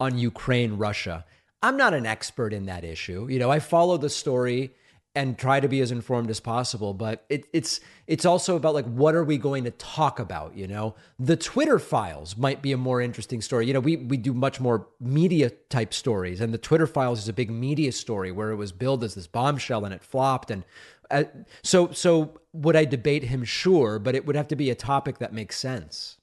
[0.00, 1.24] on Ukraine, Russia?
[1.62, 3.26] I'm not an expert in that issue.
[3.28, 4.74] You know, I follow the story
[5.14, 8.84] and try to be as informed as possible, but it, it's it's also about like
[8.84, 10.94] what are we going to talk about, you know?
[11.18, 13.66] The Twitter files might be a more interesting story.
[13.66, 17.28] You know, we we do much more media type stories and the Twitter files is
[17.28, 20.64] a big media story where it was billed as this bombshell and it flopped and
[21.10, 21.24] uh,
[21.62, 25.18] so so would I debate him sure, but it would have to be a topic
[25.18, 26.17] that makes sense.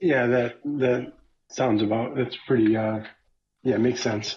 [0.00, 1.12] Yeah, that that
[1.48, 2.16] sounds about.
[2.16, 2.76] That's pretty.
[2.76, 3.00] Uh,
[3.62, 4.36] yeah, makes sense.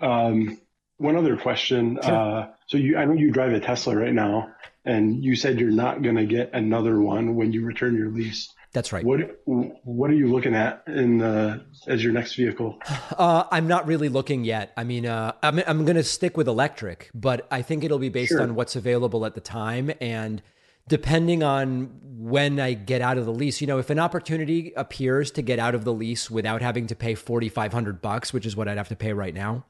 [0.00, 0.60] Um,
[0.96, 1.98] one other question.
[2.02, 2.14] Sure.
[2.14, 4.48] Uh, so you, I know you drive a Tesla right now,
[4.84, 8.52] and you said you're not going to get another one when you return your lease.
[8.72, 9.04] That's right.
[9.04, 12.78] What What are you looking at in the as your next vehicle?
[13.16, 14.72] Uh, I'm not really looking yet.
[14.76, 18.08] I mean, uh, I'm I'm going to stick with electric, but I think it'll be
[18.08, 18.42] based Sure.
[18.42, 20.42] on what's available at the time and
[20.88, 23.60] depending on when I get out of the lease.
[23.60, 26.94] You know, if an opportunity appears to get out of the lease without having to
[26.94, 29.64] pay 4,500 bucks, which is what I'd have to pay right now.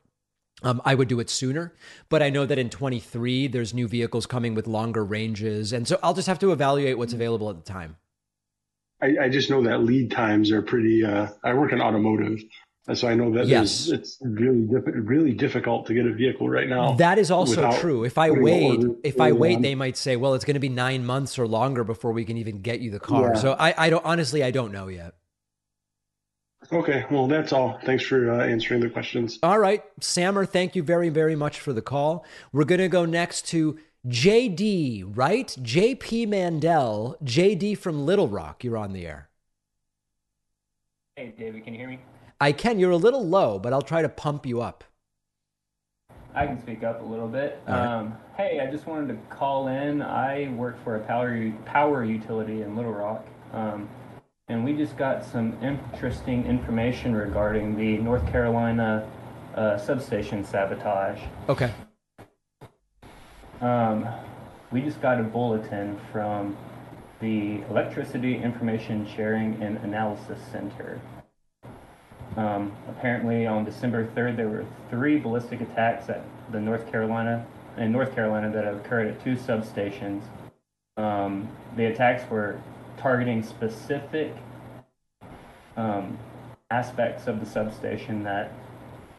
[0.62, 1.74] Um, I would do it sooner,
[2.08, 5.98] but I know that in 23 there's new vehicles coming with longer ranges, and so
[6.02, 7.96] I'll just have to evaluate what's available at the time.
[9.02, 11.04] I, I just know that lead times are pretty.
[11.04, 12.42] Uh, I work in automotive,
[12.92, 13.88] so I know that Yes.
[13.88, 16.92] it's really diff- really difficult to get a vehicle right now.
[16.94, 18.04] That is also true.
[18.04, 19.62] If I wait, if I wait, on.
[19.62, 22.36] they might say, "Well, it's going to be nine months or longer before we can
[22.36, 23.40] even get you the car." Yeah.
[23.40, 25.14] So I, I don't honestly, I don't know yet.
[26.72, 27.78] Okay, well that's all.
[27.84, 29.38] Thanks for uh, answering the questions.
[29.42, 32.24] All right, Samer, thank you very, very much for the call.
[32.52, 35.48] We're going to go next to JD, right?
[35.62, 38.64] JP Mandel, JD from Little Rock.
[38.64, 39.28] You're on the air.
[41.16, 41.98] Hey, David, can you hear me?
[42.40, 42.78] I can.
[42.78, 44.84] You're a little low, but I'll try to pump you up.
[46.34, 47.60] I can speak up a little bit.
[47.68, 47.78] Right.
[47.78, 50.02] Um, hey, I just wanted to call in.
[50.02, 53.88] I work for a power power utility in Little Rock, um,
[54.48, 59.08] and we just got some interesting information regarding the North Carolina
[59.54, 61.20] uh, substation sabotage.
[61.48, 61.72] Okay.
[63.60, 64.08] Um,
[64.72, 66.56] we just got a bulletin from
[67.20, 71.00] the Electricity Information Sharing and Analysis Center.
[72.36, 77.92] Um, apparently, on December 3rd, there were three ballistic attacks at the North Carolina in
[77.92, 80.22] North Carolina that have occurred at two substations.
[80.96, 82.60] Um, the attacks were
[82.96, 84.34] targeting specific
[85.76, 86.18] um,
[86.70, 88.52] aspects of the substation that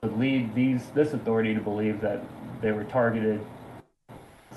[0.01, 2.23] would lead these this authority to believe that
[2.61, 3.45] they were targeted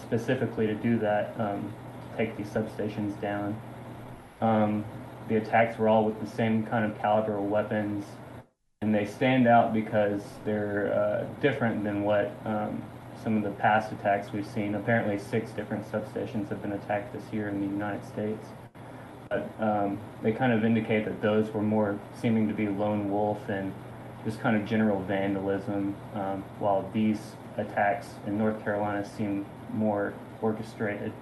[0.00, 1.72] specifically to do that, um,
[2.16, 3.60] take these substations down.
[4.40, 4.84] Um,
[5.28, 8.04] the attacks were all with the same kind of caliber of weapons,
[8.88, 12.82] and they stand out because they're uh, different than what um,
[13.22, 14.74] some of the past attacks we've seen.
[14.76, 18.46] Apparently, six different substations have been attacked this year in the United States.
[19.28, 23.46] But um, they kind of indicate that those were more seeming to be lone wolf
[23.50, 23.74] and
[24.24, 27.18] just kind of general vandalism, um, while these
[27.58, 31.12] attacks in North Carolina seem more orchestrated.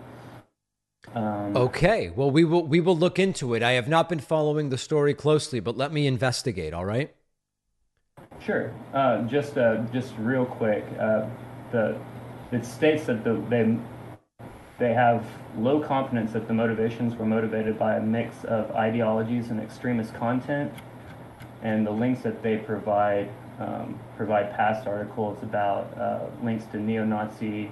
[1.16, 2.12] Um, Okay.
[2.14, 3.62] Well, we will we will look into it.
[3.64, 6.73] I have not been following the story closely, but let me investigate.
[6.73, 7.12] All right.
[8.40, 8.72] Sure.
[8.92, 11.27] Uh, just uh, just real quick, uh,
[11.72, 11.99] the
[12.53, 13.77] it states that the, they
[14.79, 19.61] they have low confidence that the motivations were motivated by a mix of ideologies and
[19.61, 20.72] extremist content,
[21.62, 27.70] and the links that they provide um, provide past articles about uh, links to neo-Nazi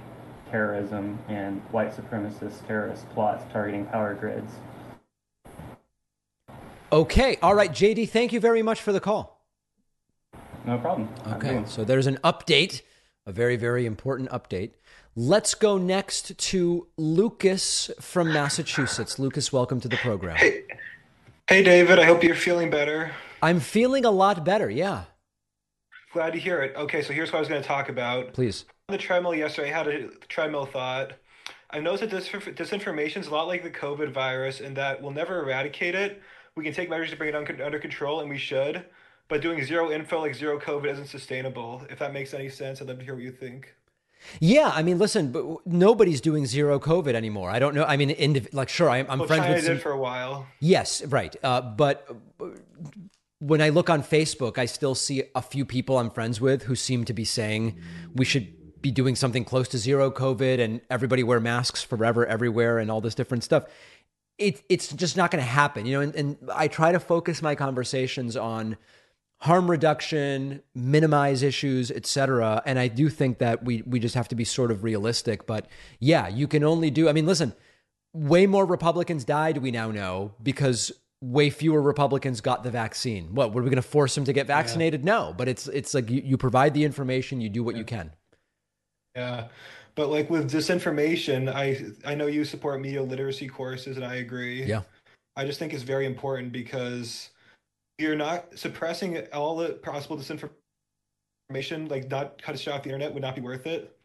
[0.50, 4.52] terrorism and white supremacist terrorist plots targeting power grids.
[6.92, 7.38] Okay.
[7.42, 9.33] All right, JD, thank you very much for the call.
[10.64, 11.08] No problem.
[11.34, 11.62] Okay.
[11.66, 12.82] So there's an update,
[13.26, 14.72] a very, very important update.
[15.14, 19.18] Let's go next to Lucas from Massachusetts.
[19.18, 20.36] Lucas, welcome to the program.
[20.36, 20.64] Hey,
[21.48, 21.98] hey, David.
[21.98, 23.12] I hope you're feeling better.
[23.42, 24.70] I'm feeling a lot better.
[24.70, 25.04] Yeah.
[26.12, 26.74] Glad to hear it.
[26.76, 28.32] Okay, so here's what I was going to talk about.
[28.32, 28.64] Please.
[28.88, 31.12] On the treadmill yesterday, I had a treadmill thought.
[31.70, 35.10] I noticed that this disinformation is a lot like the COVID virus in that we'll
[35.10, 36.22] never eradicate it.
[36.56, 38.84] We can take measures to bring it un- under control, and we should.
[39.28, 41.86] But doing zero info like zero COVID isn't sustainable.
[41.90, 43.74] If that makes any sense, I'd love to hear what you think.
[44.40, 47.50] Yeah, I mean, listen, but nobody's doing zero COVID anymore.
[47.50, 47.84] I don't know.
[47.84, 49.64] I mean, indiv- like, sure, I'm, I'm well, friends China with.
[49.64, 50.46] Some, did for a while.
[50.60, 51.34] Yes, right.
[51.42, 52.08] Uh, but
[53.38, 56.74] when I look on Facebook, I still see a few people I'm friends with who
[56.74, 57.78] seem to be saying
[58.14, 62.78] we should be doing something close to zero COVID and everybody wear masks forever, everywhere,
[62.78, 63.64] and all this different stuff.
[64.38, 66.00] It, it's just not going to happen, you know.
[66.00, 68.76] And, and I try to focus my conversations on
[69.40, 72.62] harm reduction, minimize issues, etc.
[72.64, 75.46] And I do think that we we just have to be sort of realistic.
[75.46, 75.66] But
[76.00, 77.08] yeah, you can only do.
[77.08, 77.54] I mean, listen,
[78.12, 79.58] way more Republicans died.
[79.58, 83.34] We now know because way fewer Republicans got the vaccine.
[83.34, 85.00] What were we going to force them to get vaccinated?
[85.00, 85.12] Yeah.
[85.12, 87.78] No, but it's it's like you, you provide the information, you do what yeah.
[87.80, 88.12] you can.
[89.16, 89.48] Yeah.
[89.94, 94.64] But like with disinformation, I I know you support media literacy courses and I agree.
[94.64, 94.82] Yeah.
[95.36, 97.30] I just think it's very important because
[97.98, 103.34] you're not suppressing all the possible disinformation, like not cut off the internet would not
[103.34, 103.96] be worth it.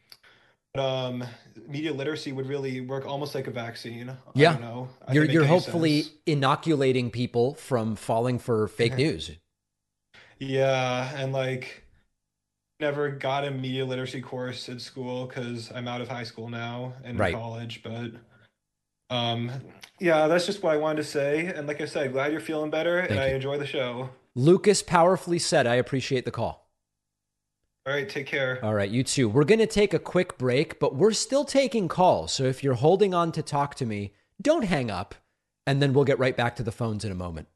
[0.74, 1.24] But, um,
[1.68, 4.16] media literacy would really work almost like a vaccine.
[4.36, 4.90] Yeah, know.
[5.12, 6.16] you're you're hopefully sense.
[6.28, 9.32] inoculating people from falling for fake news.
[10.38, 11.84] yeah, and like
[12.80, 16.94] never got a media literacy course at school because I'm out of high school now
[17.04, 17.34] and right.
[17.34, 18.12] college, but
[19.10, 19.52] um,
[20.00, 21.48] yeah, that's just what I wanted to say.
[21.48, 23.26] And like I said, glad you're feeling better Thank and you.
[23.26, 24.10] I enjoy the show.
[24.36, 26.70] Lucas powerfully said, I appreciate the call.
[27.86, 28.64] All right, take care.
[28.64, 29.28] All right, you too.
[29.28, 32.32] We're going to take a quick break, but we're still taking calls.
[32.32, 35.16] So if you're holding on to talk to me, don't hang up,
[35.66, 37.48] and then we'll get right back to the phones in a moment.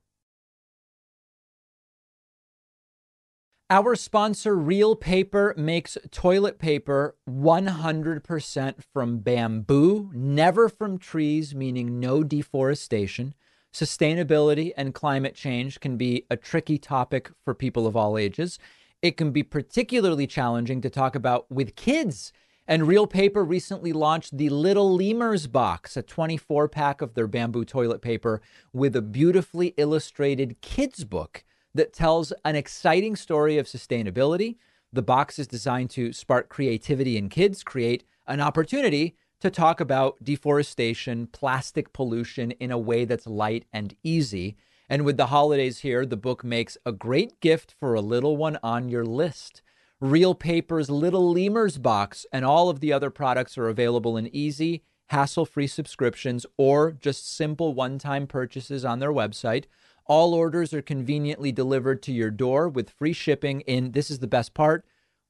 [3.69, 12.23] Our sponsor, Reel Paper, makes toilet paper 100% from bamboo, never from trees, meaning no
[12.23, 13.34] deforestation.
[13.73, 18.60] Sustainability and climate change can be a tricky topic for people of all ages.
[19.02, 22.34] It can be particularly challenging to talk about with kids.
[22.67, 27.63] And Reel Paper recently launched the Little Lemurs box, a 24 pack of their bamboo
[27.63, 28.41] toilet paper
[28.73, 34.57] with a beautifully illustrated kids book that tells an exciting story of sustainability.
[34.91, 40.23] The box is designed to spark creativity in kids, create an opportunity to talk about
[40.23, 44.55] deforestation, plastic pollution in a way that's light and easy.
[44.88, 48.57] And with the holidays here, the book makes a great gift for a little one
[48.63, 49.62] on your list.
[49.99, 54.83] Reel Paper's Little Lemurs box and all of the other products are available in easy,
[55.07, 59.65] hassle free subscriptions or just simple one time purchases on their website.
[60.05, 64.27] All orders are conveniently delivered to your door with free shipping in, this is the
[64.27, 64.85] best part,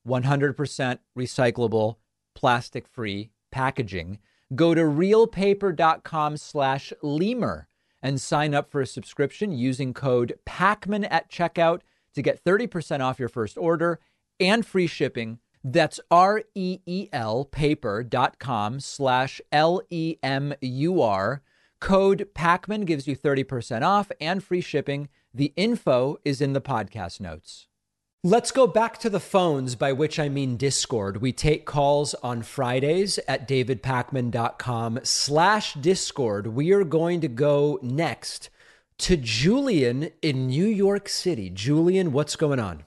[0.08, 1.98] 100% recyclable,
[2.34, 4.20] plastic free packaging.
[4.56, 7.68] Go to reelpaper.com slash lemur
[8.02, 11.82] and sign up for a subscription using code PAKMAN at checkout
[12.14, 14.00] to get 30% off your first order
[14.40, 15.40] and free shipping.
[15.64, 21.42] That's R-E-E-L paper.com slash L-E-M-U-R.
[21.84, 25.10] Code PAKMAN gives you 30% off and free shipping.
[25.34, 27.68] The info is in the podcast notes.
[28.24, 31.18] Let's go back to the phones, by which I mean Discord.
[31.18, 36.48] We take calls on Fridays at davidpakman.com slash Discord.
[36.48, 38.50] We are going to go next
[39.00, 41.50] to Julian in New York City.
[41.50, 42.86] Julian, what's going on?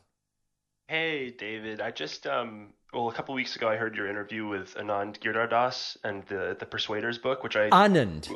[0.89, 1.83] Hey, David.
[1.83, 5.99] I just, um, well, a couple weeks ago, I heard your interview with Anand Giridharadas
[6.03, 7.69] and the, the Persuaders book, which I...
[7.69, 8.35] Anand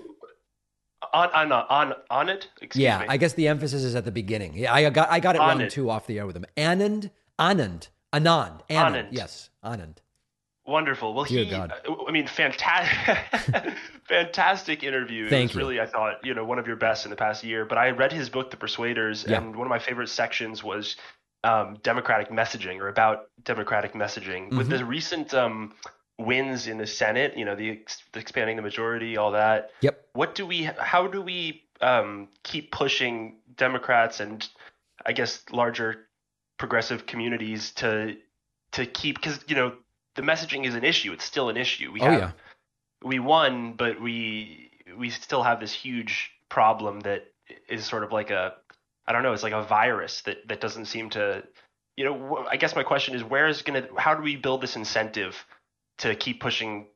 [1.12, 2.48] on on on on it.
[2.60, 3.06] Excuse yeah, me.
[3.08, 4.54] I guess the emphasis is at the beginning.
[4.54, 5.70] Yeah, I got I got it On wrong it.
[5.70, 6.44] too off the air with him.
[6.56, 8.92] Anand, Anand, Anand, Anand.
[8.92, 9.08] Anand.
[9.12, 9.96] Yes, Anand.
[10.66, 11.14] Wonderful.
[11.14, 11.72] Well, Dear he, God.
[12.06, 13.18] I mean, fantastic,
[14.08, 15.26] fantastic interview.
[15.26, 15.60] It Thank was you.
[15.60, 17.64] really, I thought, you know, one of your best in the past year.
[17.64, 19.38] But I read his book, The Persuaders, Yeah.
[19.38, 20.96] and one of my favorite sections was
[21.42, 24.54] um, democratic messaging or about democratic messaging.
[24.56, 24.78] With Mhm.
[24.78, 25.72] the recent um,
[26.20, 27.80] wins in the Senate, you know, the,
[28.12, 29.70] the expanding the majority, all that.
[29.80, 30.06] Yep.
[30.12, 30.64] What do we?
[30.78, 34.46] How do we um, keep pushing Democrats and
[35.04, 36.06] I guess larger
[36.58, 38.16] progressive communities to
[38.72, 39.72] to keep because you know
[40.14, 41.12] the messaging is an issue.
[41.12, 41.90] It's still an issue.
[41.92, 42.32] We Oh, have yeah.
[43.02, 47.28] we won, but we we still have this huge problem that
[47.68, 48.54] is sort of like a
[49.06, 51.42] I don't know, it's like a virus that that doesn't seem to
[51.96, 54.60] you know, I guess my question is where is going to how do we build
[54.62, 55.44] this incentive
[56.00, 56.86] to keep pushing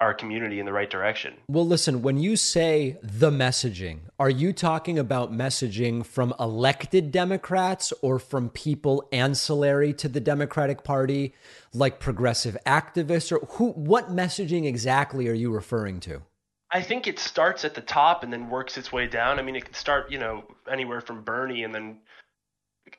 [0.00, 1.34] our community in the right direction.
[1.48, 7.92] Well, listen, when you say the messaging, are you talking about messaging from elected Democrats
[8.02, 11.34] or from people ancillary to the Democratic Party,
[11.72, 16.22] like progressive activists or who what messaging exactly are you referring to?
[16.70, 19.38] I think it starts at the top and then works its way down.
[19.38, 22.00] I mean, it can start, you know, anywhere from Bernie and then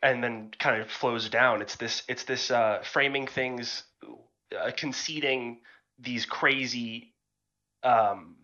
[0.01, 1.61] and then kind of flows down.
[1.61, 3.83] It's this it's this uh, framing things,
[4.55, 5.59] uh, conceding
[5.99, 7.13] these crazy,
[7.83, 8.35] um,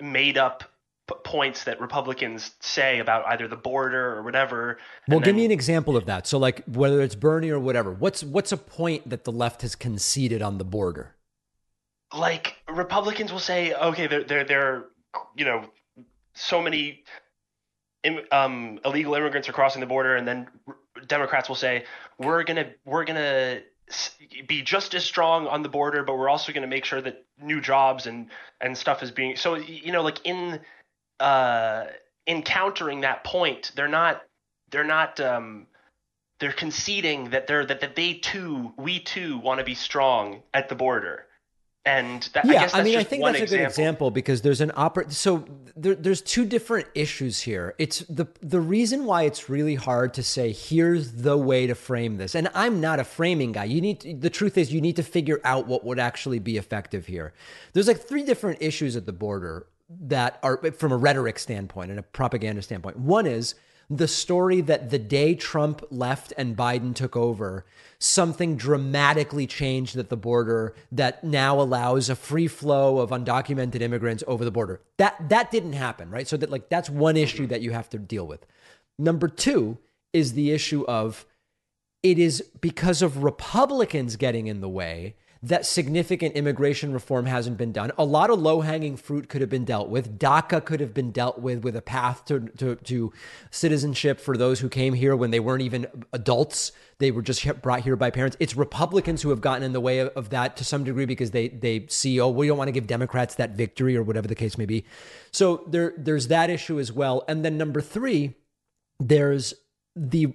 [0.00, 0.64] made up
[1.08, 4.78] p- points that Republicans say about either the border or whatever.
[5.08, 6.26] Well, give me an example of that.
[6.26, 9.74] So, like whether it's Bernie or whatever, what's what's a point that the left has
[9.74, 11.14] conceded on the border?
[12.16, 14.84] Like Republicans will say, okay, there there there,
[15.36, 15.64] you know,
[16.34, 17.04] so many
[18.30, 20.48] um, illegal immigrants are crossing the border, and then
[21.06, 21.84] Democrats will say,
[22.18, 23.60] we're gonna we're gonna
[24.46, 27.24] be just as strong on the border, but we're also going to make sure that
[27.40, 28.28] new jobs and
[28.60, 30.60] and stuff is being so you know like in
[31.20, 31.84] uh
[32.26, 34.22] encountering that point, they're not
[34.70, 35.66] they're not um
[36.40, 40.68] they're conceding that they're that, that they too we too want to be strong at
[40.68, 41.26] the border
[41.86, 43.54] and that, yeah, I, I mean, I think that's example.
[43.54, 45.10] a good example because there's an opera.
[45.10, 45.44] So
[45.76, 47.74] there, there's two different issues here.
[47.78, 52.16] It's the the reason why it's really hard to say here's the way to frame
[52.16, 52.34] this.
[52.34, 53.64] And I'm not a framing guy.
[53.64, 56.56] You need to, the truth is you need to figure out what would actually be
[56.56, 57.34] effective here.
[57.74, 62.00] There's like three different issues at the border that are from a rhetoric standpoint and
[62.00, 62.98] a propaganda standpoint.
[62.98, 63.54] One is
[63.90, 67.64] the story that the day Trump left and Biden took over,
[67.98, 74.24] something dramatically changed at the border that now allows a free flow of undocumented immigrants
[74.26, 74.80] over the border.
[74.98, 76.28] That that didn't happen, right?
[76.28, 78.46] So that like that's one issue that you have to deal with.
[78.98, 79.78] Number 2
[80.12, 81.26] is the issue of
[82.02, 87.70] it is because of Republicans getting in the way that significant immigration reform hasn't been
[87.70, 87.92] done.
[87.98, 90.18] A lot of low hanging fruit could have been dealt with.
[90.18, 93.12] DACA could have been dealt with with a path to, to, to,
[93.50, 96.72] citizenship for those who came here when they weren't even adults.
[96.98, 98.38] They were just brought here by parents.
[98.40, 101.32] It's Republicans who have gotten in the way of, of that to some degree because
[101.32, 104.34] they they see, oh, we don't want to give Democrats that victory or whatever the
[104.34, 104.86] case may be.
[105.30, 107.22] So there there's that issue as well.
[107.28, 108.34] And then number three,
[108.98, 109.52] there's
[109.94, 110.34] the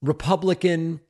[0.00, 1.00] Republican,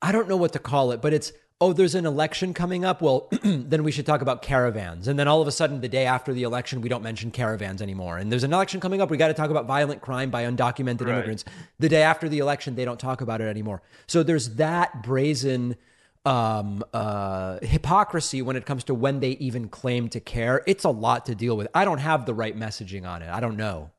[0.00, 3.02] I don't know what to call it, but it's oh, there's an election coming up.
[3.02, 5.08] Well, then we should talk about caravans.
[5.08, 7.82] And then all of a sudden, the day after the election, we don't mention caravans
[7.82, 8.18] anymore.
[8.18, 9.10] And there's an election coming up.
[9.10, 11.14] We got to talk about violent crime by undocumented right.
[11.14, 11.44] immigrants.
[11.78, 13.82] The day after the election, they don't talk about it anymore.
[14.06, 15.76] So there's that brazen
[16.24, 20.62] um, uh, hypocrisy when it comes to when they even claim to care.
[20.66, 21.68] It's a lot to deal with.
[21.74, 23.30] I don't have the right messaging on it.
[23.30, 23.90] I don't know.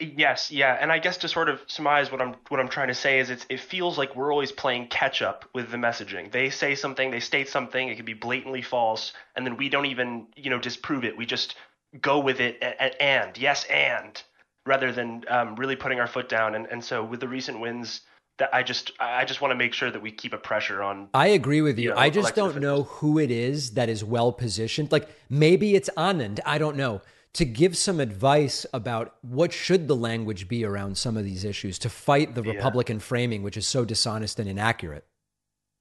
[0.00, 2.94] Yes, yeah, and I guess to sort of surmise what I'm what I'm trying to
[2.94, 6.32] say is it's it feels like we're always playing catch up with the messaging.
[6.32, 9.86] They say something, they state something, it could be blatantly false, and then we don't
[9.86, 11.16] even you know disprove it.
[11.16, 11.54] We just
[12.00, 14.20] go with it and, and yes and
[14.66, 16.56] rather than um, really putting our foot down.
[16.56, 18.00] And and so with the recent wins,
[18.38, 21.08] that I just I just want to make sure that we keep a pressure on.
[21.14, 21.90] I agree with you.
[21.90, 22.62] you know, I just don't officials.
[22.62, 24.90] know who it is that is well positioned.
[24.90, 26.40] Like maybe it's Anand.
[26.44, 27.00] I don't know
[27.34, 31.78] to give some advice about what should the language be around some of these issues
[31.80, 32.52] to fight the yeah.
[32.52, 35.04] Republican framing, which is so dishonest and inaccurate.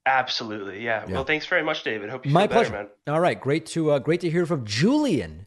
[0.05, 1.05] Absolutely, yeah.
[1.07, 1.13] yeah.
[1.13, 2.09] Well, thanks very much, David.
[2.09, 2.71] Hope you My pleasure.
[2.71, 3.15] better, man.
[3.15, 5.45] All right, great to uh, great to hear from Julian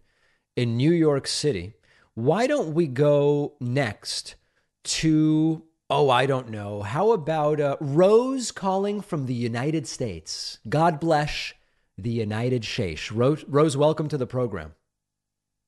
[0.54, 1.74] in New York City.
[2.14, 4.36] Why don't we go next
[4.84, 6.82] to oh, I don't know.
[6.82, 10.58] How about uh, Rose calling from the United States?
[10.68, 11.52] God bless
[11.98, 13.12] the United States.
[13.12, 14.74] Rose, Rose, welcome to the program.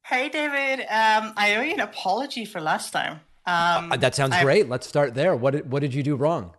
[0.09, 0.81] Hey, David.
[0.81, 3.21] Um, I owe you an apology for last time.
[3.45, 4.67] Um, uh, that sounds I, great.
[4.67, 5.37] Let's start there.
[5.37, 6.55] What did, what did you do wrong?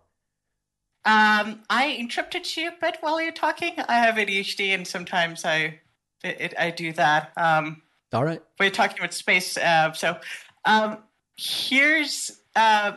[1.04, 3.72] Um, I interrupted you a bit while you're talking.
[3.88, 5.80] I have ADHD, and sometimes I
[6.22, 7.32] it, it, I do that.
[7.36, 7.82] Um,
[8.12, 8.40] All right.
[8.60, 10.20] We're talking about space, uh, so
[10.64, 10.98] um,
[11.36, 12.92] here's uh,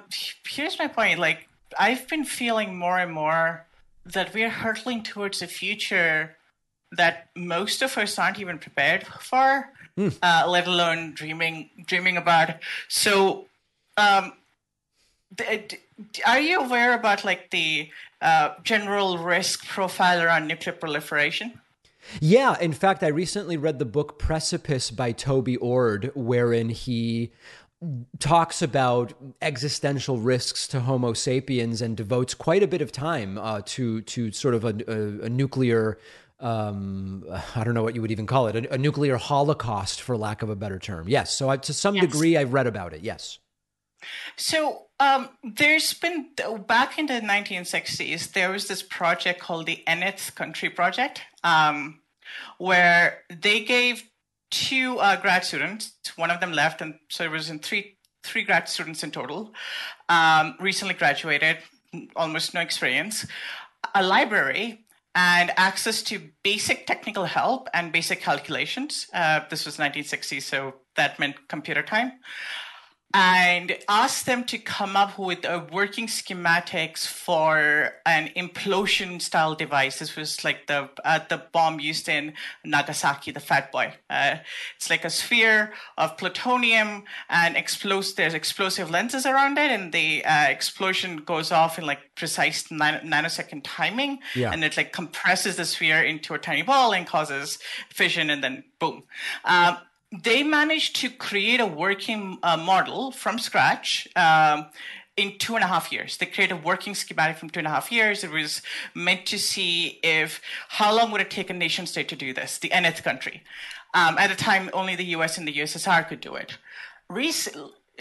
[0.48, 1.18] here's my point.
[1.18, 1.48] Like
[1.80, 3.66] I've been feeling more and more
[4.06, 6.38] that we're hurtling towards a future
[6.92, 10.18] that most of us aren't even prepared for mm.
[10.22, 12.56] uh, let alone dreaming dreaming about.
[12.88, 13.46] So,
[13.98, 14.34] um,
[15.38, 15.80] th-
[16.26, 17.90] are you aware about like the
[18.22, 21.60] uh, general risk profile around nuclear proliferation?
[22.20, 27.32] Yeah, in fact, I recently read the book Precipice by Toby Ord, wherein he
[28.20, 33.62] talks about existential risks to Homo sapiens and devotes quite a bit of time uh,
[33.66, 35.98] to to sort of a, a, a nuclear
[36.44, 37.24] um,
[37.56, 40.42] I don't know what you would even call it, a, a, nuclear holocaust, for lack
[40.42, 41.08] of a better term.
[41.08, 41.34] Yes.
[41.36, 42.06] So I, to some yes.
[42.06, 43.02] degree, I've read about it.
[43.02, 43.40] Yes.
[44.36, 46.28] So um, there's been
[46.68, 52.02] back in the 1960s, there was this project called the Nth Country Project, um,
[52.58, 54.04] where they gave
[54.52, 55.94] two uh, grad students.
[56.18, 59.54] One of them left, and so it was in three three grad students in total.
[60.08, 61.58] Um, recently graduated,
[62.16, 63.26] almost no experience.
[63.96, 64.86] A library
[65.16, 69.08] and access to basic technical help and basic calculations.
[69.14, 72.14] Uh, this was 1960, so that meant computer time
[73.14, 80.00] and asked them to come up with a working schematics for an implosion style device.
[80.00, 82.34] This was like the uh, the bomb used in
[82.66, 83.94] Nagasaki, the Fat Boy.
[84.10, 84.38] Uh,
[84.76, 88.16] it's like a sphere of plutonium and explodes.
[88.16, 93.08] There's explosive lenses around it, and the uh, explosion goes off in like precise nan-
[93.08, 94.52] nanosecond timing, yeah.
[94.52, 97.60] and it like compresses the sphere into a tiny ball and causes
[97.90, 99.04] fission, and then boom.
[99.46, 99.78] Um,
[100.22, 104.68] they managed to create a working uh, model from scratch um,
[105.18, 106.18] in two and a half years.
[106.18, 108.24] They created a working schematic from two and a half years.
[108.24, 108.62] It was
[108.94, 110.40] meant to see if
[110.70, 113.42] how long would it take a nation state to do this, the nth country.
[113.96, 115.38] Um, at the time, only the U.S.
[115.38, 116.58] and the USSR could do it.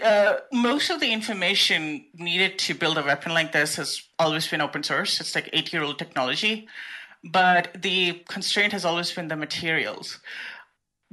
[0.03, 4.61] Uh, most of the information needed to build a weapon like this has always been
[4.61, 5.21] open source.
[5.21, 6.67] It's like eight year old technology,
[7.23, 10.19] but the constraint has always been the materials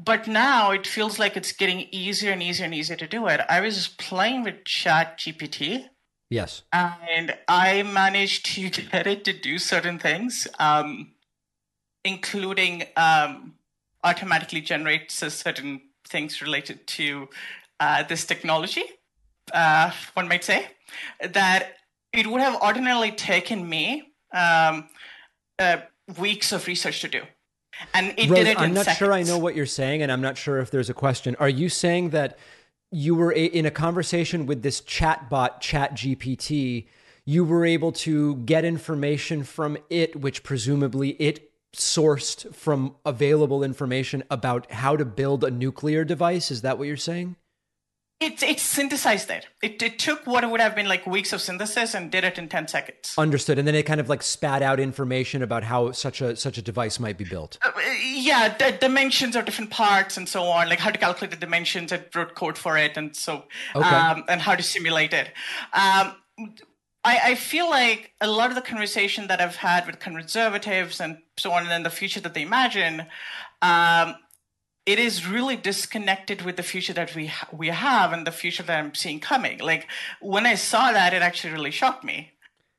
[0.05, 3.41] but now it feels like it's getting easier and easier and easier to do it.
[3.49, 5.89] I was playing with Chat GPT.
[6.31, 6.63] Yes.
[6.73, 11.13] And I managed to get it to do certain things, um,
[12.05, 13.55] including um,
[14.03, 17.29] automatically generate certain things related to
[17.79, 18.85] uh, this technology,
[19.53, 20.67] uh, one might say,
[21.33, 21.77] that
[22.13, 24.89] it would have ordinarily taken me um,
[25.59, 25.79] uh,
[26.19, 27.23] weeks of research to do
[27.95, 28.99] and it Rose, did it I'm not seconds.
[28.99, 31.37] sure I know what you're saying, and I'm not sure if there's a question.
[31.37, 32.39] Are you saying that
[32.91, 36.87] you were a, in a conversation with this chatbot, Chat GPT?
[37.25, 44.25] You were able to get information from it, which presumably it sourced from available information
[44.31, 46.51] about how to build a nuclear device.
[46.51, 47.37] Is that what you're saying?
[48.21, 49.47] It, it synthesized it.
[49.63, 49.83] it.
[49.83, 52.69] It took what would have been like weeks of synthesis and did it in 10
[52.69, 53.15] seconds.
[53.17, 53.59] Understood.
[53.59, 56.63] And then it kind of like spat out information about how such a such a
[56.63, 57.57] device might be built.
[57.65, 57.73] Uh,
[58.05, 61.93] yeah, the dimensions of different parts and so on, like how to calculate the dimensions.
[61.93, 63.45] It wrote code for it and so
[63.75, 63.89] okay.
[63.89, 65.29] um, and how to simulate it.
[65.73, 66.15] Um,
[67.03, 71.19] I, I feel like a lot of the conversation that I've had with conservatives and
[71.39, 73.07] so on, and then the future that they imagine,
[73.63, 74.17] um,
[74.91, 78.65] it is really disconnected with the future that we ha- we have and the future
[78.65, 79.59] that I'm seeing coming.
[79.59, 79.87] Like
[80.21, 82.33] when I saw that, it actually really shocked me.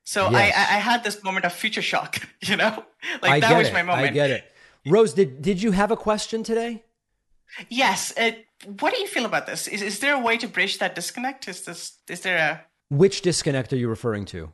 [0.04, 0.54] So yes.
[0.56, 2.84] I, I had this moment of future shock, you know,
[3.22, 3.72] like I that was it.
[3.72, 4.10] my moment.
[4.10, 4.44] I get it.
[4.86, 6.82] Rose, did did you have a question today?
[7.68, 8.12] Yes.
[8.18, 8.32] Uh,
[8.80, 9.66] what do you feel about this?
[9.66, 11.48] Is is there a way to bridge that disconnect?
[11.48, 12.50] Is this is there a
[12.94, 14.52] which disconnect are you referring to?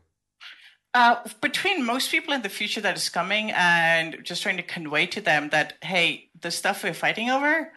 [0.95, 5.07] Uh, between most people in the future that is coming and just trying to convey
[5.07, 7.71] to them that hey the stuff we're fighting over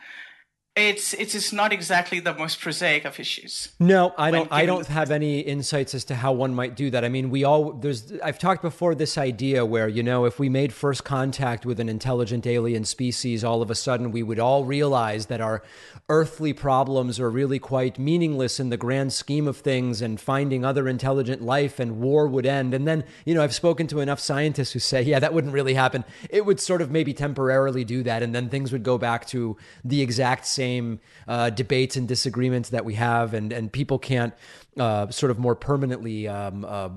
[0.77, 3.73] it's it's just not exactly the most prosaic of issues.
[3.77, 4.49] No, I don't.
[4.53, 7.03] I don't have any insights as to how one might do that.
[7.03, 8.13] I mean, we all there's.
[8.23, 11.89] I've talked before this idea where you know if we made first contact with an
[11.89, 15.61] intelligent alien species, all of a sudden we would all realize that our
[16.07, 20.87] earthly problems are really quite meaningless in the grand scheme of things, and finding other
[20.87, 22.73] intelligent life and war would end.
[22.73, 25.73] And then you know I've spoken to enough scientists who say, yeah, that wouldn't really
[25.73, 26.05] happen.
[26.29, 29.57] It would sort of maybe temporarily do that, and then things would go back to
[29.83, 34.33] the exact same same uh, debates and disagreements that we have, and and people can't
[34.77, 36.87] uh, sort of more permanently um, uh,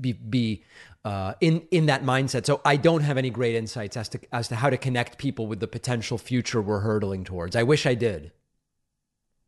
[0.00, 0.64] be, be
[1.04, 2.46] uh, in in that mindset.
[2.46, 5.46] So I don't have any great insights as to as to how to connect people
[5.46, 7.54] with the potential future we're hurtling towards.
[7.54, 8.32] I wish I did.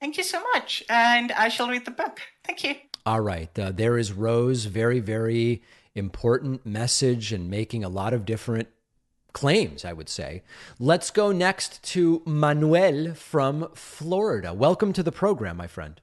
[0.01, 2.21] Thank you so much, and I shall read the book.
[2.45, 2.75] Thank you.
[3.07, 4.67] All right, uh, there is Rose.
[4.67, 5.63] Very very
[5.95, 8.69] important message and making a lot of different
[9.35, 10.43] claims, I would say.
[10.79, 14.55] Let's go next to Manuel from Florida.
[14.55, 16.01] Welcome to the program, my friend.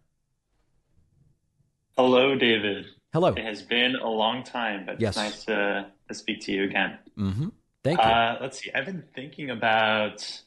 [1.98, 2.86] Hello, David.
[3.12, 3.30] Hello.
[3.30, 5.18] It has been a long time, but yes.
[5.18, 7.00] it's nice to, to speak to you again.
[7.18, 7.50] Mm-hmm.
[7.84, 8.04] Thank you.
[8.04, 8.72] Uh, let's see.
[8.74, 10.42] I've been thinking about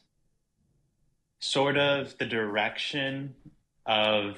[1.39, 3.35] sort of the direction
[3.85, 4.37] of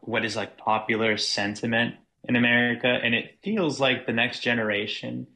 [0.00, 5.26] what is like popular sentiment in America, and it feels like the next generation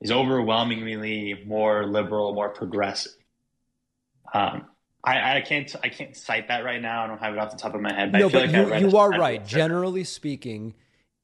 [0.00, 3.12] is overwhelmingly more liberal, more progressive.
[4.32, 4.66] Um,
[5.02, 7.04] I, I, can't I can't cite that right now.
[7.04, 8.12] I don't have it off the top of my head.
[8.12, 9.44] But no, but like you, you are right.
[9.44, 10.74] Generally speaking,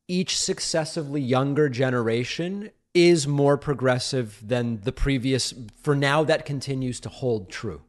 [0.08, 5.52] each successively younger generation is more progressive than the previous.
[5.82, 7.82] For now, that continues to hold true.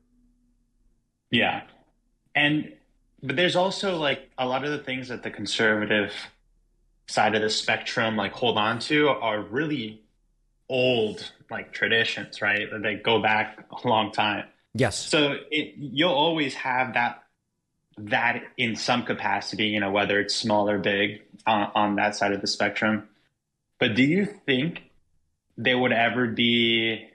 [1.32, 1.64] Yeah,
[2.36, 2.74] and
[3.24, 6.14] but there's also like a lot of the things that the conservative
[7.08, 10.02] side of the spectrum like hold on to are really
[10.70, 12.68] old like traditions, right?
[12.82, 14.46] They go back a long time.
[14.74, 14.98] Yes.
[14.98, 17.24] So it, you'll always have that
[18.00, 22.32] that in some capacity, you know, whether it's small or big on, on that side
[22.32, 23.10] of the spectrum.
[23.80, 24.84] But do you think
[25.58, 27.08] there would ever be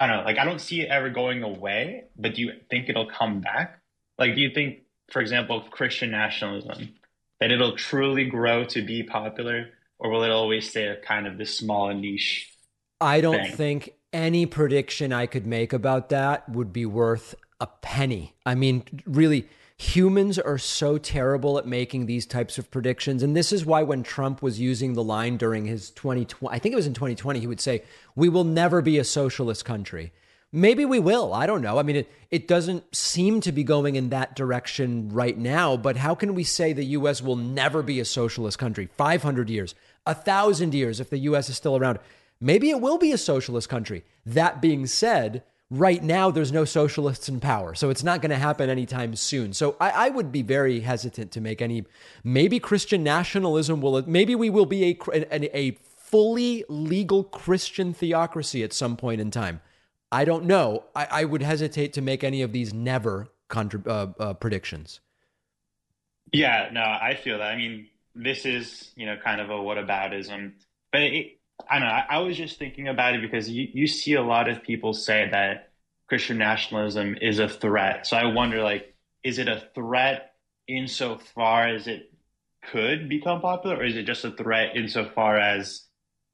[0.00, 2.88] I don't know, like I don't see it ever going away, but do you think
[2.88, 3.80] it'll come back?
[4.18, 6.94] Like do you think, for example, Christian nationalism,
[7.40, 11.38] that it'll truly grow to be popular, or will it always stay a kind of
[11.38, 12.52] this small niche?
[13.00, 13.56] I don't thing?
[13.56, 18.34] think any prediction I could make about that would be worth a penny.
[18.46, 23.22] I mean, really, humans are so terrible at making these types of predictions.
[23.22, 26.72] And this is why when Trump was using the line during his 2020, I think
[26.72, 27.82] it was in 2020, he would say,
[28.16, 30.12] We will never be a socialist country.
[30.50, 31.34] Maybe we will.
[31.34, 31.78] I don't know.
[31.78, 35.98] I mean, it, it doesn't seem to be going in that direction right now, but
[35.98, 38.88] how can we say the US will never be a socialist country?
[38.96, 39.74] 500 years,
[40.06, 41.98] a thousand years if the US is still around.
[42.40, 44.04] Maybe it will be a socialist country.
[44.24, 47.74] That being said, right now there's no socialists in power.
[47.74, 49.52] So it's not going to happen anytime soon.
[49.52, 51.84] So I, I, would be very hesitant to make any,
[52.24, 58.62] maybe Christian nationalism will, maybe we will be a, a, a fully legal Christian theocracy
[58.62, 59.60] at some point in time.
[60.10, 60.84] I don't know.
[60.94, 65.00] I, I would hesitate to make any of these never contra- uh, uh, predictions.
[66.32, 67.52] Yeah, no, I feel that.
[67.52, 70.52] I mean, this is, you know, kind of a whataboutism.
[70.92, 71.38] But it,
[71.68, 71.94] I don't know.
[71.94, 74.94] I, I was just thinking about it because you, you see a lot of people
[74.94, 75.70] say that
[76.08, 78.06] Christian nationalism is a threat.
[78.06, 80.32] So I wonder, like, is it a threat
[80.66, 82.12] insofar as it
[82.70, 85.88] could become popular, or is it just a threat insofar as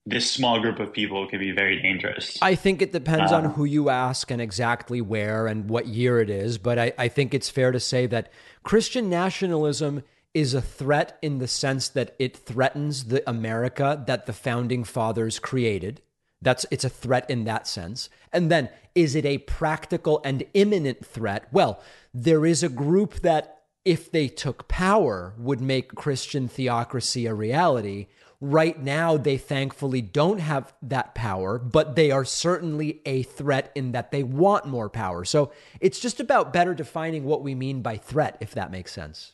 [0.06, 2.36] this small group of people could be very dangerous.
[2.42, 3.50] I think it depends on uh.
[3.50, 6.58] who you ask and exactly where and what year it is.
[6.58, 8.30] But I, I, think it's fair to say that
[8.62, 10.02] Christian nationalism
[10.34, 15.38] is a threat in the sense that it threatens the America that the founding fathers
[15.38, 16.02] created.
[16.42, 18.10] That's it's a threat in that sense.
[18.32, 21.46] And then is it a practical and imminent threat?
[21.52, 21.80] Well,
[22.12, 28.08] there is a group that if they took power would make Christian theocracy a reality
[28.40, 33.92] Right now, they thankfully don't have that power, but they are certainly a threat in
[33.92, 35.24] that they want more power.
[35.24, 39.32] So it's just about better defining what we mean by threat, if that makes sense.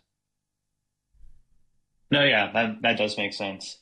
[2.10, 3.78] No, yeah, that, that does make sense.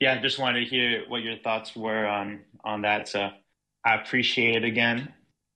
[0.00, 3.08] Yeah, just wanted to hear what your thoughts were on on that.
[3.08, 3.30] So
[3.84, 5.12] I appreciate it again.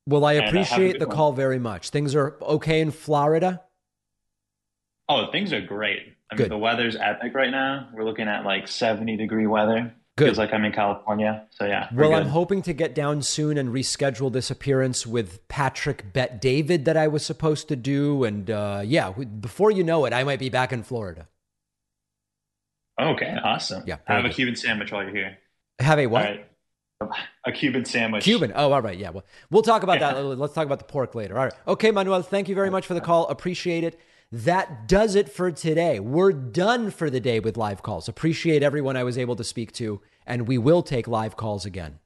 [0.06, 1.16] Well, I uh, appreciate the one.
[1.16, 1.90] call very much.
[1.90, 3.62] Things are okay in Florida.
[5.08, 6.14] Oh, things are great.
[6.30, 6.44] I Good.
[6.44, 7.88] mean, the weather's epic right now.
[7.94, 9.92] We're looking at like 70 degree weather.
[10.16, 10.26] Good.
[10.26, 11.46] Feels like I'm in California.
[11.50, 11.88] So yeah.
[11.92, 12.16] Well, good.
[12.16, 16.96] I'm hoping to get down soon and reschedule this appearance with Patrick Bet David that
[16.96, 18.24] I was supposed to do.
[18.24, 21.28] And uh, yeah, before you know it, I might be back in Florida.
[23.00, 23.84] Okay, awesome.
[23.86, 23.98] Yeah.
[24.06, 24.30] Have good.
[24.30, 25.38] a Cuban sandwich while you're here.
[25.78, 26.48] Have a what?
[27.44, 28.24] A Cuban sandwich.
[28.24, 28.52] Cuban.
[28.54, 28.96] Oh, all right.
[28.96, 29.10] Yeah.
[29.10, 30.14] Well, we'll talk about yeah.
[30.14, 30.22] that.
[30.22, 31.36] Let's talk about the pork later.
[31.38, 31.54] All right.
[31.68, 32.22] Okay, Manuel.
[32.22, 33.28] Thank you very much for the call.
[33.28, 34.00] Appreciate it
[34.32, 36.00] that does it for today.
[36.00, 38.08] We're done for the day with live calls.
[38.08, 42.00] Appreciate everyone I was able to speak to, and we will take live calls again.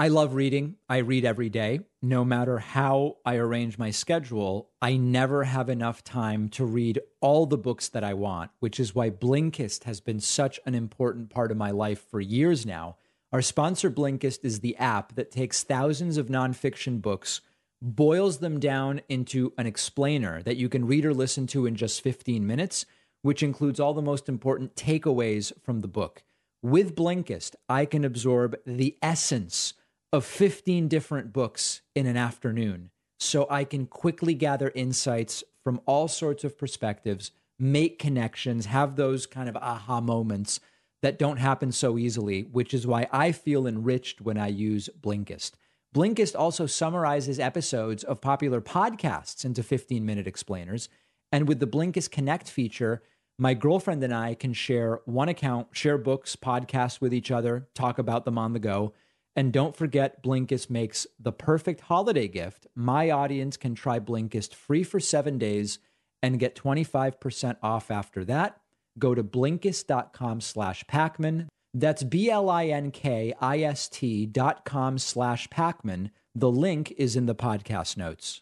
[0.00, 0.76] I love reading.
[0.88, 1.80] I read every day.
[2.02, 7.46] No matter how I arrange my schedule, I never have enough time to read all
[7.46, 11.50] the books that I want, which is why Blinkist has been such an important part
[11.50, 12.94] of my life for years now.
[13.32, 17.40] Our sponsor, Blinkist, is the app that takes thousands of nonfiction books
[17.82, 22.02] boils them down into an explainer that you can read or listen to in just
[22.02, 22.86] 15 minutes,
[23.22, 26.22] which includes all the most important takeaways from the book.
[26.62, 29.74] With Blinkist, I can absorb the essence
[30.12, 32.90] of 15 different books in an afternoon.
[33.20, 39.26] So I can quickly gather insights from all sorts of perspectives, make connections, have those
[39.26, 40.60] kind of aha moments
[41.02, 45.52] that don't happen so easily, which is why I feel enriched when I use Blinkist.
[45.94, 50.88] Blinkist also summarizes episodes of popular podcasts into 15 minute explainers.
[51.32, 53.02] And with the Blinkist Connect feature,
[53.38, 57.98] my girlfriend and I can share one account, share books, podcasts with each other, talk
[57.98, 58.92] about them on the go.
[59.38, 62.66] And don't forget, Blinkist makes the perfect holiday gift.
[62.74, 65.78] My audience can try Blinkist free for seven days
[66.20, 68.60] and get 25% off after that.
[68.98, 71.46] Go to blinkist.com slash Pakman.
[71.72, 72.56] That's B-L-I-N-K-I-S-T
[74.26, 76.10] dot com slash Pakman.
[76.34, 78.40] The link is in the podcast notes.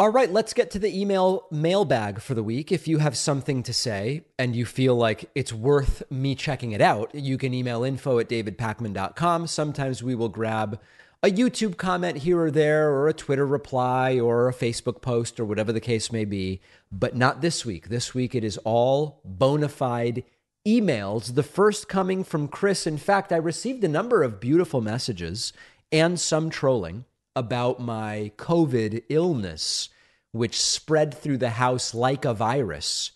[0.00, 2.72] All right, let's get to the email mailbag for the week.
[2.72, 6.80] If you have something to say and you feel like it's worth me checking it
[6.80, 9.46] out, you can email info at davidpakman.com.
[9.46, 10.80] Sometimes we will grab
[11.22, 15.44] a YouTube comment here or there, or a Twitter reply, or a Facebook post, or
[15.44, 17.90] whatever the case may be, but not this week.
[17.90, 20.24] This week it is all bona fide
[20.66, 22.86] emails, the first coming from Chris.
[22.86, 25.52] In fact, I received a number of beautiful messages
[25.92, 27.04] and some trolling
[27.36, 29.88] about my COVID illness,
[30.32, 33.12] which spread through the house like a virus,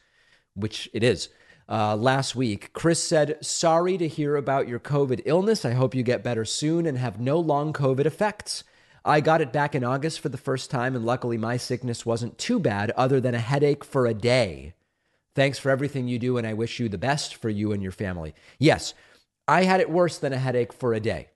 [0.54, 1.28] which it is
[1.68, 2.72] uh, last week.
[2.72, 5.64] Chris said, Sorry to hear about your COVID illness.
[5.64, 8.64] I hope you get better soon and have no long COVID effects.
[9.04, 12.38] I got it back in August for the first time, and luckily my sickness wasn't
[12.38, 14.72] too bad, other than a headache for a day.
[15.34, 17.92] Thanks for everything you do, and I wish you the best for you and your
[17.92, 18.34] family.
[18.58, 18.94] Yes,
[19.46, 21.28] I had it worse than a headache for a day.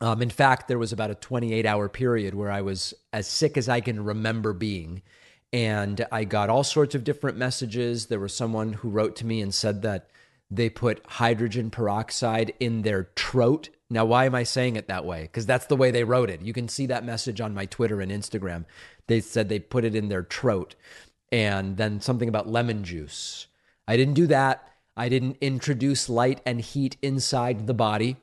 [0.00, 3.56] Um, in fact, there was about a 28 hour period where I was as sick
[3.56, 5.02] as I can remember being
[5.52, 8.06] and I got all sorts of different messages.
[8.06, 10.08] There was someone who wrote to me and said that
[10.50, 13.70] they put hydrogen peroxide in their throat.
[13.90, 15.22] Now, why am I saying it that way?
[15.22, 16.42] Because that's the way they wrote it.
[16.42, 18.64] You can see that message on my Twitter and Instagram.
[19.06, 20.74] They said they put it in their throat.
[21.32, 23.46] And then something about lemon juice.
[23.86, 24.66] I didn't do that.
[24.96, 28.16] I didn't introduce light and heat inside the body.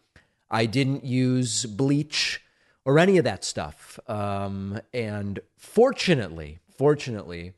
[0.50, 2.42] I didn't use bleach
[2.86, 4.00] or any of that stuff.
[4.08, 7.54] Um, and fortunately, fortunately,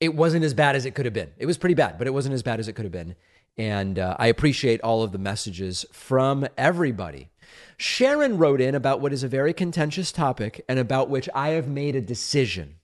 [0.00, 1.32] it wasn't as bad as it could have been.
[1.38, 3.16] It was pretty bad, but it wasn't as bad as it could have been.
[3.56, 7.30] And uh, I appreciate all of the messages from everybody.
[7.78, 11.66] Sharon wrote in about what is a very contentious topic and about which I have
[11.66, 12.76] made a decision.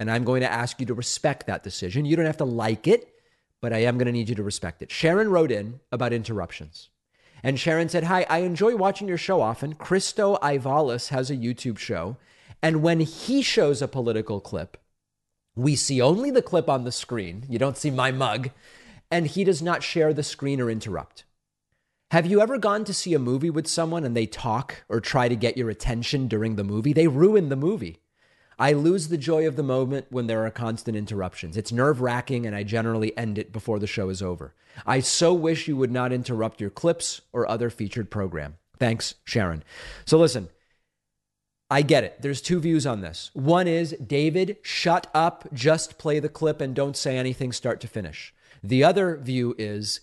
[0.00, 2.04] And I'm going to ask you to respect that decision.
[2.04, 3.08] You don't have to like it,
[3.60, 4.90] but I am going to need you to respect it.
[4.90, 6.88] Sharon wrote in about interruptions.
[7.42, 9.74] And Sharon said, Hi, I enjoy watching your show often.
[9.74, 12.16] Christo Aivalis has a YouTube show.
[12.62, 14.76] And when he shows a political clip,
[15.54, 17.44] we see only the clip on the screen.
[17.48, 18.50] You don't see my mug.
[19.10, 21.24] And he does not share the screen or interrupt.
[22.10, 25.28] Have you ever gone to see a movie with someone and they talk or try
[25.28, 26.92] to get your attention during the movie?
[26.92, 27.98] They ruin the movie.
[28.58, 31.56] I lose the joy of the moment when there are constant interruptions.
[31.56, 34.54] It's nerve wracking, and I generally end it before the show is over.
[34.84, 38.56] I so wish you would not interrupt your clips or other featured program.
[38.78, 39.62] Thanks, Sharon.
[40.06, 40.48] So, listen,
[41.70, 42.20] I get it.
[42.20, 43.30] There's two views on this.
[43.34, 47.88] One is David, shut up, just play the clip and don't say anything start to
[47.88, 48.34] finish.
[48.62, 50.00] The other view is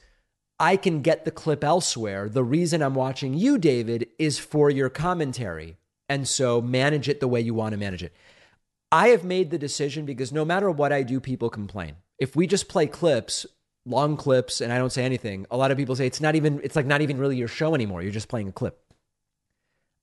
[0.60, 2.30] I can get the clip elsewhere.
[2.30, 5.78] The reason I'm watching you, David, is for your commentary.
[6.08, 8.14] And so manage it the way you want to manage it.
[8.96, 11.98] I have made the decision because no matter what I do, people complain.
[12.18, 13.46] If we just play clips,
[13.86, 16.62] long clips, and I don't say anything, a lot of people say it's not even,
[16.64, 18.02] it's like not even really your show anymore.
[18.02, 18.82] You're just playing a clip.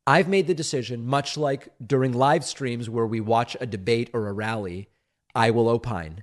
[0.06, 4.28] I've made the decision, much like during live streams where we watch a debate or
[4.28, 4.90] a rally,
[5.34, 6.22] I will opine.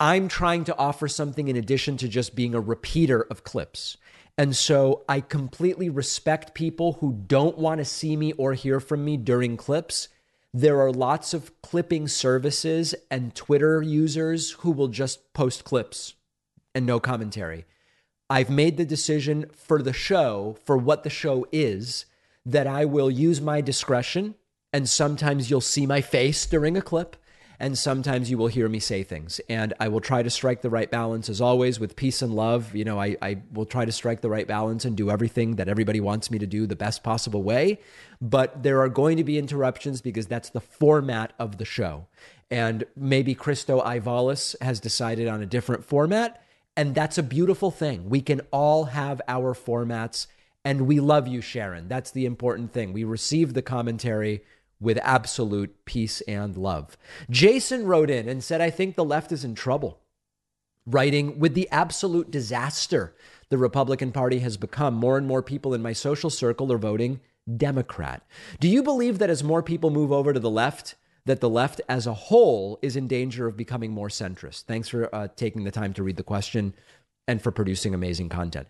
[0.00, 3.98] I'm trying to offer something in addition to just being a repeater of clips.
[4.38, 9.04] And so I completely respect people who don't want to see me or hear from
[9.04, 10.08] me during clips.
[10.60, 16.14] There are lots of clipping services and Twitter users who will just post clips
[16.74, 17.64] and no commentary.
[18.28, 22.06] I've made the decision for the show, for what the show is,
[22.44, 24.34] that I will use my discretion.
[24.72, 27.14] And sometimes you'll see my face during a clip,
[27.60, 29.40] and sometimes you will hear me say things.
[29.48, 32.74] And I will try to strike the right balance, as always, with peace and love.
[32.74, 35.68] You know, I, I will try to strike the right balance and do everything that
[35.68, 37.80] everybody wants me to do the best possible way.
[38.20, 42.06] But there are going to be interruptions because that's the format of the show.
[42.50, 46.42] And maybe Christo Aivalis has decided on a different format.
[46.76, 48.08] And that's a beautiful thing.
[48.08, 50.28] We can all have our formats
[50.64, 51.88] and we love you, Sharon.
[51.88, 52.92] That's the important thing.
[52.92, 54.42] We receive the commentary
[54.80, 56.96] with absolute peace and love.
[57.30, 60.00] Jason wrote in and said, I think the left is in trouble.
[60.86, 63.14] Writing, with the absolute disaster
[63.50, 67.20] the Republican Party has become, more and more people in my social circle are voting
[67.56, 68.22] Democrat.
[68.60, 71.80] Do you believe that as more people move over to the left, that the left
[71.88, 74.64] as a whole is in danger of becoming more centrist?
[74.64, 76.74] Thanks for uh, taking the time to read the question
[77.26, 78.68] and for producing amazing content.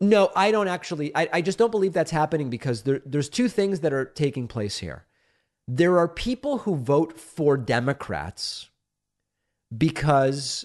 [0.00, 1.14] No, I don't actually.
[1.14, 4.48] I, I just don't believe that's happening because there, there's two things that are taking
[4.48, 5.04] place here.
[5.72, 8.70] There are people who vote for Democrats
[9.78, 10.64] because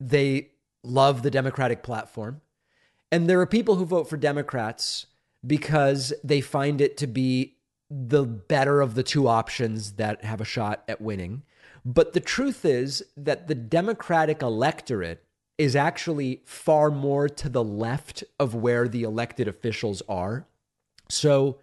[0.00, 0.52] they
[0.82, 2.40] love the Democratic platform.
[3.12, 5.04] And there are people who vote for Democrats
[5.46, 7.58] because they find it to be
[7.90, 11.42] the better of the two options that have a shot at winning.
[11.84, 15.22] But the truth is that the Democratic electorate
[15.58, 20.46] is actually far more to the left of where the elected officials are.
[21.10, 21.58] So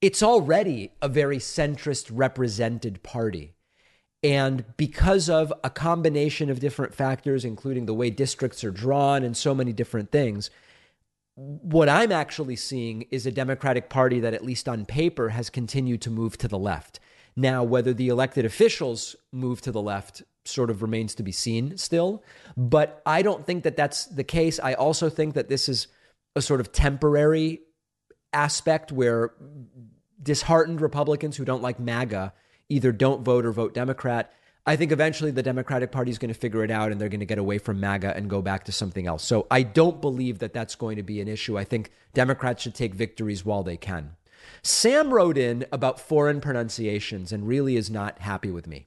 [0.00, 3.54] it's already a very centrist represented party.
[4.22, 9.36] And because of a combination of different factors, including the way districts are drawn and
[9.36, 10.50] so many different things,
[11.36, 16.02] what I'm actually seeing is a Democratic Party that, at least on paper, has continued
[16.02, 17.00] to move to the left.
[17.34, 21.78] Now, whether the elected officials move to the left sort of remains to be seen
[21.78, 22.22] still,
[22.56, 24.60] but I don't think that that's the case.
[24.62, 25.86] I also think that this is
[26.36, 27.60] a sort of temporary
[28.32, 29.32] aspect where
[30.22, 32.32] disheartened Republicans who don't like MAGA
[32.68, 34.32] either don't vote or vote Democrat.
[34.66, 37.20] I think eventually the Democratic Party is going to figure it out and they're going
[37.20, 39.24] to get away from MAGA and go back to something else.
[39.24, 41.58] So I don't believe that that's going to be an issue.
[41.58, 44.16] I think Democrats should take victories while they can.
[44.62, 48.86] Sam wrote in about foreign pronunciations and really is not happy with me.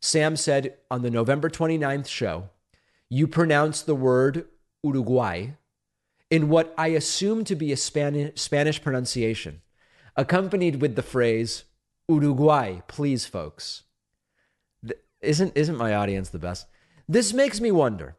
[0.00, 2.48] Sam said on the November 29th show,
[3.08, 4.46] you pronounce the word
[4.82, 5.50] Uruguay
[6.30, 9.62] in what I assume to be a Spanish, pronunciation,
[10.16, 11.64] accompanied with the phrase
[12.08, 13.82] Uruguay, please, folks.
[15.20, 16.66] Isn't, isn't my audience the best?
[17.08, 18.16] This makes me wonder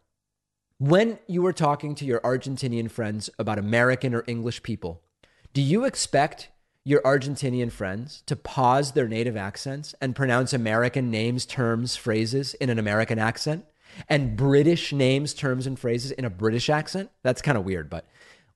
[0.78, 5.01] when you are talking to your Argentinian friends about American or English people,
[5.53, 6.49] do you expect
[6.84, 12.70] your Argentinian friends to pause their native accents and pronounce American names, terms, phrases in
[12.70, 13.66] an American accent
[14.08, 17.10] and British names, terms, and phrases in a British accent?
[17.24, 18.08] That's kind of weird, but.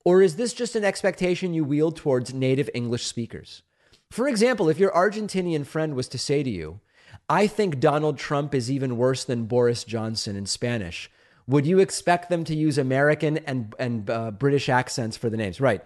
[0.04, 3.64] Or is this just an expectation you wield towards native English speakers?
[4.12, 6.80] For example, if your Argentinian friend was to say to you,
[7.28, 11.10] I think Donald Trump is even worse than Boris Johnson in Spanish,
[11.48, 15.60] would you expect them to use American and, and uh, British accents for the names?
[15.60, 15.84] Right.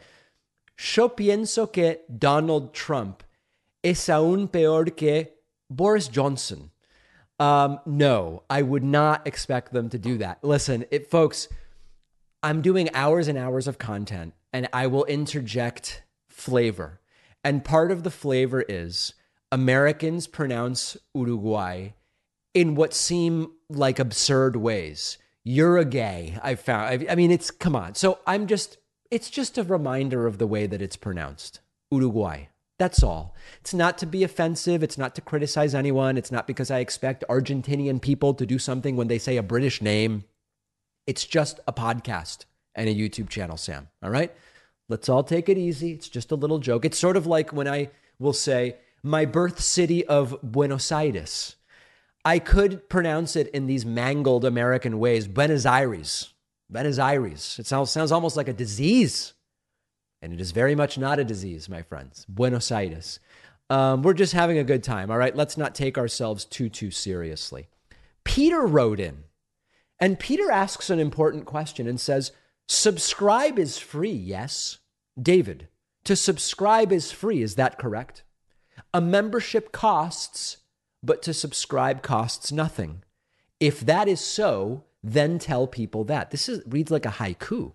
[0.78, 3.24] Yo pienso que Donald Trump
[3.84, 5.30] es aún peor que
[5.70, 6.72] Boris Johnson.
[7.40, 10.44] Um, no, I would not expect them to do that.
[10.44, 11.48] Listen, it, folks,
[12.44, 17.00] I'm doing hours and hours of content and I will interject flavor.
[17.44, 19.14] And part of the flavor is
[19.52, 21.90] Americans pronounce Uruguay
[22.54, 25.18] in what seem like absurd ways.
[25.44, 27.08] You're a gay, I found.
[27.08, 27.96] I, I mean, it's, come on.
[27.96, 28.78] So I'm just,
[29.10, 32.46] it's just a reminder of the way that it's pronounced Uruguay.
[32.80, 33.36] That's all.
[33.60, 34.82] It's not to be offensive.
[34.82, 36.18] It's not to criticize anyone.
[36.18, 39.82] It's not because I expect Argentinian people to do something when they say a British
[39.82, 40.24] name.
[41.06, 43.90] It's just a podcast and a YouTube channel, Sam.
[44.02, 44.34] All right?
[44.88, 45.92] Let's all take it easy.
[45.92, 46.86] It's just a little joke.
[46.86, 51.58] It's sort of like when I will say, my birth city of Buenos Aires.
[52.24, 56.34] I could pronounce it in these mangled American ways Buenos Aires.
[56.70, 57.58] Buenos Aires.
[57.60, 59.34] It sounds, sounds almost like a disease.
[60.22, 62.26] And it is very much not a disease, my friends.
[62.28, 63.20] Buenos Aires.
[63.70, 65.36] Um, we're just having a good time, all right?
[65.36, 67.68] Let's not take ourselves too, too seriously.
[68.24, 69.24] Peter wrote in,
[70.00, 72.32] and Peter asks an important question and says,
[72.68, 74.80] Subscribe is free, yes?
[75.22, 75.68] David,
[76.04, 77.42] to subscribe is free.
[77.42, 78.24] Is that correct?
[78.94, 80.58] A membership costs,
[81.04, 83.04] but to subscribe costs nothing.
[83.60, 86.32] If that is so, then tell people that.
[86.32, 87.74] This is, reads like a haiku.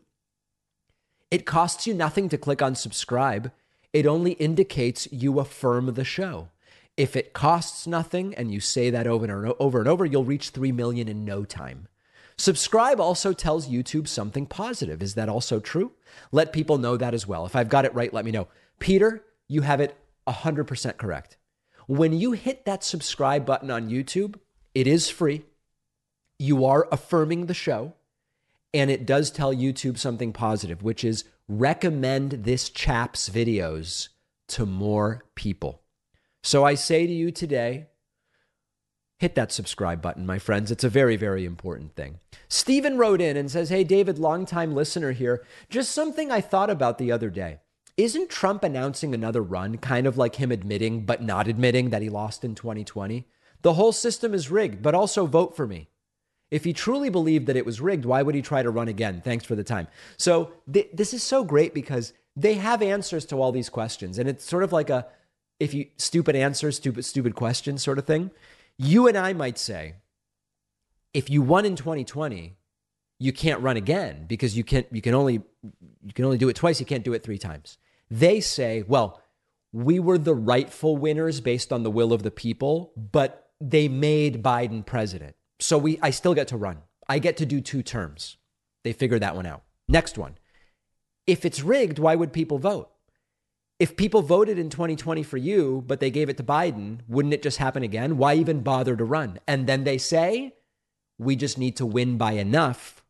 [1.31, 3.51] It costs you nothing to click on subscribe.
[3.93, 6.49] It only indicates you affirm the show.
[6.97, 10.51] If it costs nothing and you say that over and over and over, you'll reach
[10.51, 11.89] 3 million in no time.
[12.37, 15.03] Subscribe also tells YouTube something positive.
[15.03, 15.93] Is that also true?
[16.33, 17.47] Let people know that as well.
[17.47, 18.49] If I've got it right, let me know.
[18.79, 19.97] Peter, you have it
[20.27, 21.37] 100% correct.
[21.87, 24.37] When you hit that subscribe button on YouTube,
[24.75, 25.45] it is free
[26.39, 27.95] you are affirming the show.
[28.75, 34.09] And it does tell YouTube something positive, which is recommend this chap's videos
[34.49, 35.83] to more people.
[36.43, 37.87] So I say to you today,
[39.19, 40.71] hit that subscribe button, my friends.
[40.73, 42.19] It's a very, very important thing.
[42.49, 45.45] Stephen wrote in and says, Hey, David, longtime listener here.
[45.71, 47.61] Just something I thought about the other day.
[47.97, 52.09] Isn't Trump announcing another run, kind of like him admitting, but not admitting that he
[52.09, 53.29] lost in 2020?
[53.63, 55.89] The whole system is rigged, but also vote for me.
[56.51, 59.21] If he truly believed that it was rigged, why would he try to run again?
[59.25, 59.89] Thanks for the time.
[60.17, 64.29] So th- this is so great because they have answers to all these questions, and
[64.29, 65.07] it's sort of like a
[65.61, 68.31] if you stupid answers, stupid stupid questions sort of thing.
[68.77, 69.95] You and I might say,
[71.13, 72.57] if you won in 2020,
[73.21, 75.43] you can't run again because you can you can only
[76.05, 76.81] you can only do it twice.
[76.81, 77.79] You can't do it three times.
[78.11, 79.23] They say, well,
[79.73, 84.43] we were the rightful winners based on the will of the people, but they made
[84.43, 85.37] Biden president.
[85.61, 86.79] So we I still get to run.
[87.09, 88.37] I get to do two terms.
[88.83, 89.63] They figured that one out.
[89.89, 90.39] Next one.
[91.27, 92.91] If it's rigged, why would people vote?
[93.79, 97.43] If people voted in 2020 for you, but they gave it to Biden, wouldn't it
[97.43, 98.19] just happen again?
[98.19, 99.41] Why even bother to run?
[99.49, 100.55] And then they say,
[101.19, 103.05] we just need to win by enough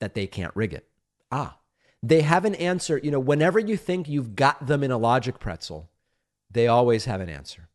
[0.00, 0.88] that they can't rig it.
[1.32, 1.58] Ah,
[2.02, 2.98] they have an answer.
[2.98, 5.90] You know, whenever you think you've got them in a logic pretzel,
[6.50, 7.68] they always have an answer.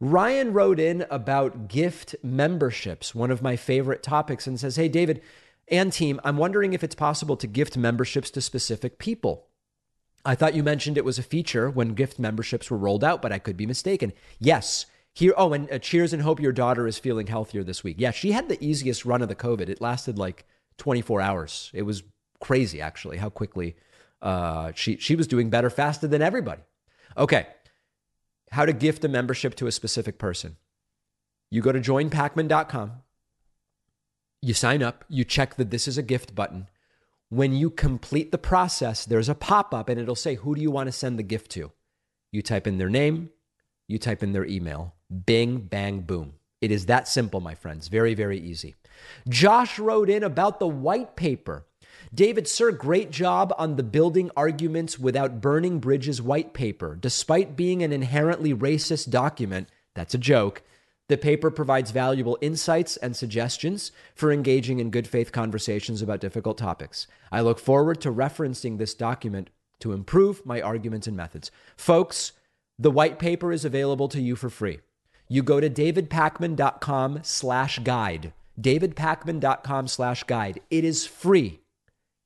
[0.00, 5.22] Ryan wrote in about gift memberships, one of my favorite topics, and says, Hey, David,
[5.68, 9.48] And team, I'm wondering if it's possible to gift memberships to specific people.
[10.24, 13.32] I thought you mentioned it was a feature when gift memberships were rolled out, but
[13.32, 14.12] I could be mistaken.
[14.38, 14.86] Yes.
[15.14, 17.96] Here, oh, and uh, cheers and hope your daughter is feeling healthier this week.
[17.98, 19.68] Yeah, she had the easiest run of the COVID.
[19.68, 20.44] It lasted like
[20.76, 21.70] 24 hours.
[21.72, 22.02] It was
[22.38, 23.76] crazy, actually, how quickly
[24.20, 26.62] uh, she she was doing better, faster than everybody.
[27.16, 27.46] Okay,
[28.50, 30.56] how to gift a membership to a specific person?
[31.50, 32.92] You go to joinpakman.com.
[34.42, 35.04] You sign up.
[35.08, 36.68] You check that "This is a gift" button.
[37.28, 40.70] When you complete the process, there's a pop up and it'll say, Who do you
[40.70, 41.72] want to send the gift to?
[42.30, 43.30] You type in their name,
[43.88, 44.94] you type in their email.
[45.24, 46.34] Bing, bang, boom.
[46.60, 47.88] It is that simple, my friends.
[47.88, 48.74] Very, very easy.
[49.28, 51.66] Josh wrote in about the white paper.
[52.16, 56.96] David, sir, great job on the building arguments without burning bridges white paper.
[56.98, 60.62] Despite being an inherently racist document, that's a joke,
[61.08, 66.56] the paper provides valuable insights and suggestions for engaging in good faith conversations about difficult
[66.56, 67.06] topics.
[67.30, 69.50] I look forward to referencing this document
[69.80, 71.50] to improve my arguments and methods.
[71.76, 72.32] Folks,
[72.78, 74.80] the white paper is available to you for free.
[75.28, 78.32] You go to davidpakman.com slash guide.
[78.58, 80.62] davidpakman.com slash guide.
[80.70, 81.60] It is free.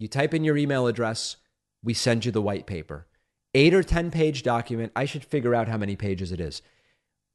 [0.00, 1.36] You type in your email address,
[1.84, 3.06] we send you the white paper.
[3.54, 4.92] Eight or 10 page document.
[4.96, 6.62] I should figure out how many pages it is,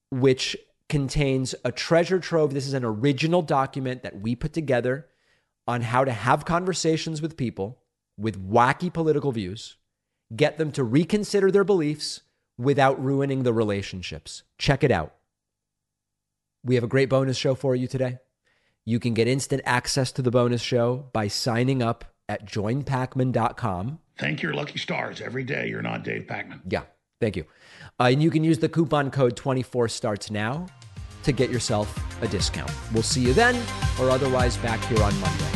[0.09, 0.57] which
[0.89, 2.55] contains a treasure trove.
[2.55, 5.05] This is an original document that we put together
[5.67, 7.83] on how to have conversations with people
[8.17, 9.77] with wacky political views,
[10.35, 12.21] get them to reconsider their beliefs
[12.57, 14.41] without ruining the relationships.
[14.57, 15.13] Check it out.
[16.63, 18.17] We have a great bonus show for you today.
[18.85, 23.99] You can get instant access to the bonus show by signing up at joinpakman.com.
[24.17, 26.61] Thank your lucky stars every day you're not Dave Pakman.
[26.69, 26.83] Yeah.
[27.21, 27.45] Thank you.
[27.99, 30.67] Uh, and you can use the coupon code 24 starts now
[31.23, 32.71] to get yourself a discount.
[32.93, 33.55] We'll see you then
[33.99, 35.54] or otherwise back here on Monday.